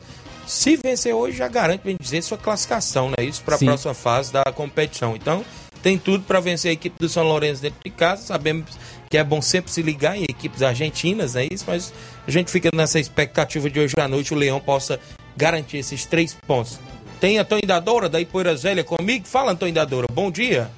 [0.45, 3.23] Se vencer hoje, já garante, bem dizer, sua classificação, né?
[3.23, 5.15] Isso para a próxima fase da competição.
[5.15, 5.45] Então,
[5.81, 8.23] tem tudo para vencer a equipe do São Lourenço dentro de casa.
[8.23, 8.65] Sabemos
[9.09, 11.93] que é bom sempre se ligar em equipes argentinas, é isso, mas
[12.27, 14.99] a gente fica nessa expectativa de hoje à noite o Leão possa
[15.37, 16.77] garantir esses três pontos.
[17.21, 19.25] Tem a Tony Dadora, da Ipoeira Zélia comigo?
[19.25, 20.07] Fala, Antônio Dadora.
[20.11, 20.69] Bom dia.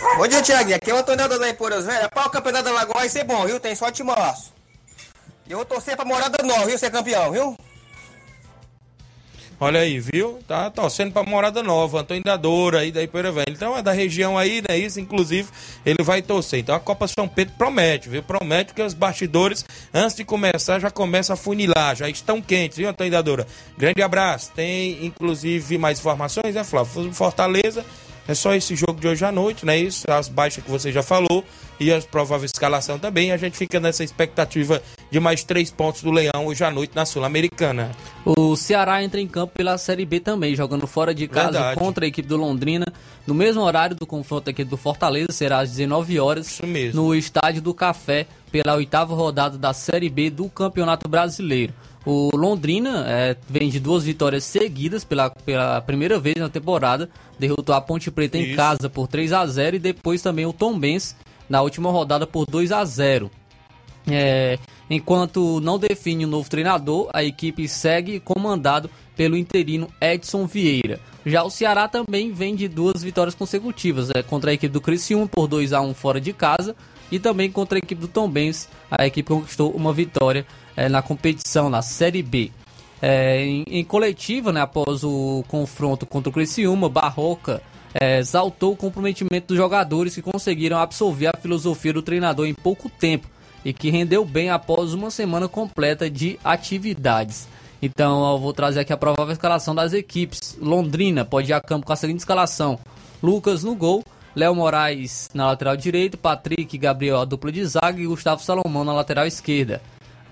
[0.00, 0.76] Bom dia, Tiaguinho.
[0.76, 2.08] Aqui é o Antônio da Ipoeira Zélia.
[2.08, 3.60] Para o campeonato da Lagoa vai ser bom, viu?
[3.60, 4.52] Tem só timaço.
[5.46, 6.78] E eu vou torcer pra Morada Nova, viu?
[6.78, 7.56] Ser campeão, viu?
[9.62, 10.38] Olha aí, viu?
[10.48, 13.50] Tá torcendo pra Morada Nova, Antônio Dadora aí da Ipoeira Velha.
[13.50, 14.78] Então é da região aí, né?
[14.78, 15.50] Isso, inclusive,
[15.84, 16.60] ele vai torcer.
[16.60, 18.22] Então a Copa São Pedro promete, viu?
[18.22, 22.88] Promete que os bastidores, antes de começar, já começa a funilar, já estão quentes, viu,
[22.88, 23.46] Antônio Dadora?
[23.76, 24.50] Grande abraço.
[24.52, 27.12] Tem, inclusive, mais informações, né, Flávio?
[27.12, 27.84] Fortaleza,
[28.30, 29.76] é só esse jogo de hoje à noite, né?
[29.76, 31.44] Isso, as baixas que você já falou
[31.80, 33.32] e a provável escalação também.
[33.32, 37.04] A gente fica nessa expectativa de mais três pontos do Leão hoje à noite na
[37.04, 37.90] Sul-Americana.
[38.24, 41.80] O Ceará entra em campo pela Série B também, jogando fora de casa Verdade.
[41.80, 42.86] contra a equipe do Londrina,
[43.26, 46.60] no mesmo horário do confronto aqui do Fortaleza, será às 19 horas,
[46.94, 51.72] no Estádio do Café, pela oitava rodada da Série B do Campeonato Brasileiro.
[52.04, 57.10] O Londrina é, vem de duas vitórias seguidas pela, pela primeira vez na temporada.
[57.38, 58.56] Derrotou a Ponte Preta em Isso.
[58.56, 61.14] casa por 3 a 0 e depois também o Tombense
[61.48, 63.30] na última rodada por 2 a 0
[64.08, 70.98] É, enquanto não define o novo treinador, a equipe segue comandado pelo interino Edson Vieira.
[71.26, 75.26] Já o Ceará também vem de duas vitórias consecutivas, é, contra a equipe do Criciúma
[75.26, 76.74] por 2 a 1 fora de casa
[77.12, 78.68] e também contra a equipe do Tombense.
[78.90, 80.46] A equipe conquistou uma vitória
[80.76, 82.50] é, na competição, na Série B.
[83.02, 87.62] É, em, em coletiva, né, após o confronto contra o Criciúma, Barroca
[87.94, 92.88] é, exaltou o comprometimento dos jogadores que conseguiram absorver a filosofia do treinador em pouco
[92.88, 93.26] tempo
[93.64, 97.48] e que rendeu bem após uma semana completa de atividades.
[97.82, 100.56] Então eu vou trazer aqui a provável escalação das equipes.
[100.60, 102.78] Londrina pode ir a campo com a seguinte escalação:
[103.22, 104.04] Lucas no gol,
[104.34, 108.92] Léo Moraes na lateral direita, Patrick Gabriel a dupla de zaga e Gustavo Salomão na
[108.92, 109.80] lateral esquerda.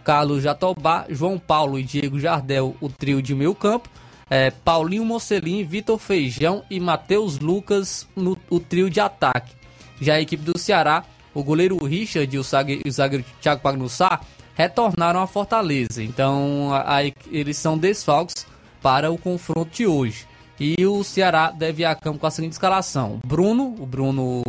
[0.09, 3.91] Carlos Jatobá, João Paulo e Diego Jardel, o trio de meio campo.
[4.31, 9.53] É, Paulinho Mocelin, Vitor Feijão e Matheus Lucas no o trio de ataque.
[10.01, 11.05] Já a equipe do Ceará,
[11.35, 14.19] o goleiro Richard e o zague- e o zagueiro Thiago Pagnussá
[14.55, 16.03] retornaram à Fortaleza.
[16.03, 18.47] Então a- a- eles são desfalques
[18.81, 20.25] para o confronto de hoje.
[20.59, 24.43] E o Ceará deve ir a campo com a seguinte escalação: Bruno, o Bruno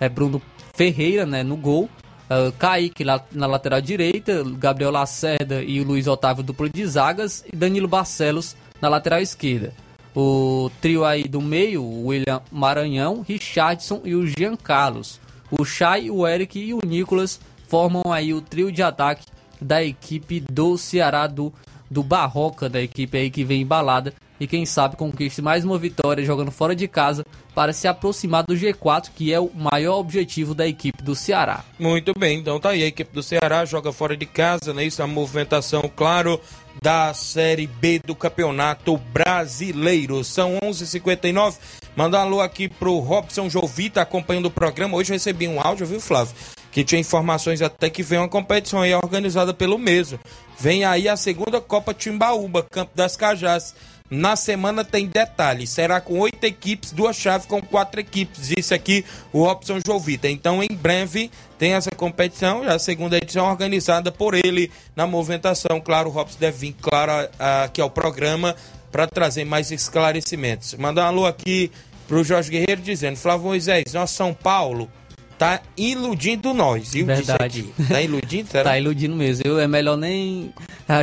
[0.00, 0.42] é Bruno
[0.74, 1.88] Ferreira, né, no gol.
[2.24, 7.44] Uh, Kaique lá na lateral direita, Gabriel Lacerda e o Luiz Otávio duplo de zagas
[7.52, 9.74] e Danilo Barcelos na lateral esquerda.
[10.16, 15.20] O trio aí do meio, o William Maranhão, Richardson e o Jean Carlos.
[15.50, 19.26] O Chay, o Eric e o Nicolas formam aí o trio de ataque
[19.60, 21.52] da equipe do Ceará do,
[21.90, 24.14] do Barroca, da equipe aí que vem embalada
[24.44, 27.24] e quem sabe conquiste mais uma vitória jogando fora de casa
[27.54, 31.64] para se aproximar do G4, que é o maior objetivo da equipe do Ceará.
[31.78, 32.82] Muito bem, então tá aí.
[32.82, 34.84] A equipe do Ceará joga fora de casa, né?
[34.84, 36.38] Isso é a movimentação, claro,
[36.82, 40.22] da Série B do Campeonato Brasileiro.
[40.22, 41.58] São 11:59 h 59
[41.96, 44.96] Mandar um alô aqui pro Robson Jovita acompanhando o programa.
[44.96, 46.34] Hoje recebi um áudio, viu, Flávio?
[46.72, 50.18] Que tinha informações até que vem uma competição aí organizada pelo mesmo.
[50.58, 53.74] Vem aí a segunda Copa Timbaúba, Campo das Cajás.
[54.10, 55.70] Na semana tem detalhes.
[55.70, 58.48] Será com oito equipes, duas chaves com quatro equipes.
[58.48, 59.02] Disse aqui
[59.32, 60.28] o Robson Jovita.
[60.28, 65.80] Então, em breve, tem essa competição, já a segunda edição organizada por ele na movimentação.
[65.80, 68.54] Claro, o Robson deve vir, claro, aqui ao programa
[68.92, 70.74] para trazer mais esclarecimentos.
[70.74, 71.72] Mandar um alô aqui
[72.06, 74.90] pro Jorge Guerreiro dizendo: Flávio Moisés, nós São Paulo
[75.38, 77.06] tá iludindo nós, viu?
[77.06, 77.64] Verdade.
[77.88, 78.64] Tá iludindo, será?
[78.74, 79.42] Tá iludindo mesmo.
[79.46, 80.52] Eu, é melhor nem.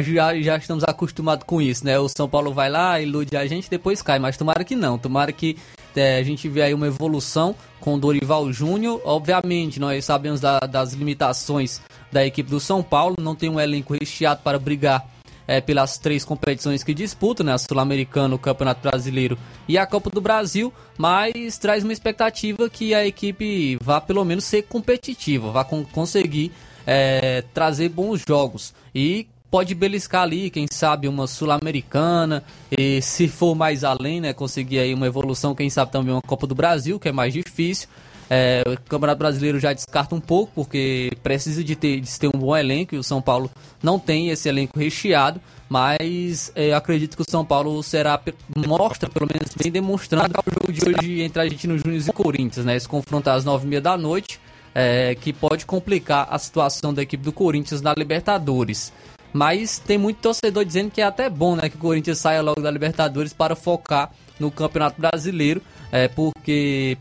[0.03, 1.99] Já, já estamos acostumados com isso, né?
[1.99, 4.19] O São Paulo vai lá, ilude a gente, depois cai.
[4.19, 4.97] Mas tomara que não.
[4.97, 5.57] Tomara que
[5.95, 9.01] é, a gente vê aí uma evolução com o Dorival Júnior.
[9.03, 13.15] Obviamente, nós sabemos da, das limitações da equipe do São Paulo.
[13.19, 15.05] Não tem um elenco recheado para brigar
[15.47, 17.53] é, pelas três competições que disputa, né?
[17.53, 19.37] A Sul-Americana, o Campeonato Brasileiro
[19.67, 24.43] e a Copa do Brasil, mas traz uma expectativa que a equipe vá pelo menos
[24.43, 26.51] ser competitiva, vá con conseguir
[26.85, 32.41] é, trazer bons jogos e pode beliscar ali, quem sabe uma sul-americana
[32.71, 36.47] e se for mais além, né, conseguir aí uma evolução, quem sabe também uma Copa
[36.47, 37.89] do Brasil, que é mais difícil.
[38.33, 42.39] É, o Campeonato Brasileiro já descarta um pouco, porque precisa de ter, de ter um
[42.39, 43.51] bom elenco e o São Paulo
[43.83, 45.41] não tem esse elenco recheado.
[45.67, 48.21] Mas é, acredito que o São Paulo será,
[48.55, 52.65] mostra pelo menos bem demonstrando o jogo de hoje entre a Argentino Júnior e Corinthians,
[52.65, 52.75] né?
[52.75, 54.39] Esse confronto às nove e meia da noite,
[54.75, 58.91] é, que pode complicar a situação da equipe do Corinthians na Libertadores.
[59.33, 61.69] Mas tem muito torcedor dizendo que é até bom, né?
[61.69, 65.61] Que o Corinthians saia logo da Libertadores para focar no Campeonato Brasileiro,
[65.91, 66.97] é, porque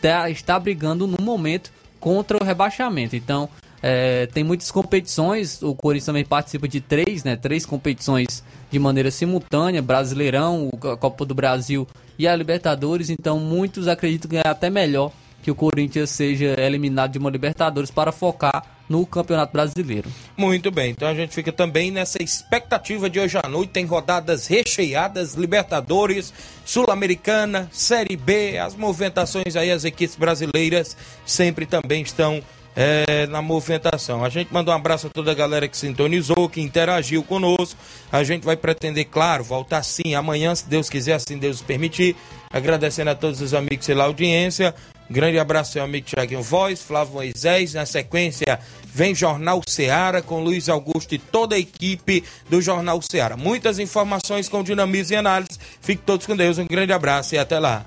[0.00, 1.70] tá, está brigando no momento
[2.00, 3.16] contra o rebaixamento.
[3.16, 3.48] Então,
[3.82, 7.36] é, tem muitas competições, o Corinthians também participa de três, né?
[7.36, 11.86] Três competições de maneira simultânea, Brasileirão, a Copa do Brasil
[12.18, 13.10] e a Libertadores.
[13.10, 15.12] Então, muitos acreditam que é até melhor
[15.44, 20.10] que o Corinthians seja eliminado de uma Libertadores para focar no Campeonato Brasileiro.
[20.34, 23.68] Muito bem, então a gente fica também nessa expectativa de hoje à noite.
[23.68, 26.32] Tem rodadas recheadas, Libertadores,
[26.64, 32.42] Sul-Americana, Série B, as movimentações aí, as equipes brasileiras sempre também estão
[32.74, 34.24] é, na movimentação.
[34.24, 37.78] A gente manda um abraço a toda a galera que sintonizou, que interagiu conosco.
[38.10, 42.16] A gente vai pretender, claro, voltar sim amanhã, se Deus quiser, assim Deus permitir.
[42.50, 44.74] Agradecendo a todos os amigos pela audiência.
[45.10, 47.74] Grande abraço ao amigo Tiaguinho Voz, Flávio Moisés.
[47.74, 53.36] Na sequência, vem Jornal Seara com Luiz Augusto e toda a equipe do Jornal Seara.
[53.36, 55.58] Muitas informações com dinamismo e análise.
[55.80, 56.58] Fiquem todos com Deus.
[56.58, 57.84] Um grande abraço e até lá.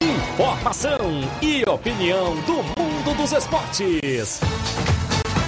[0.00, 4.40] Informação e opinião do mundo dos esportes.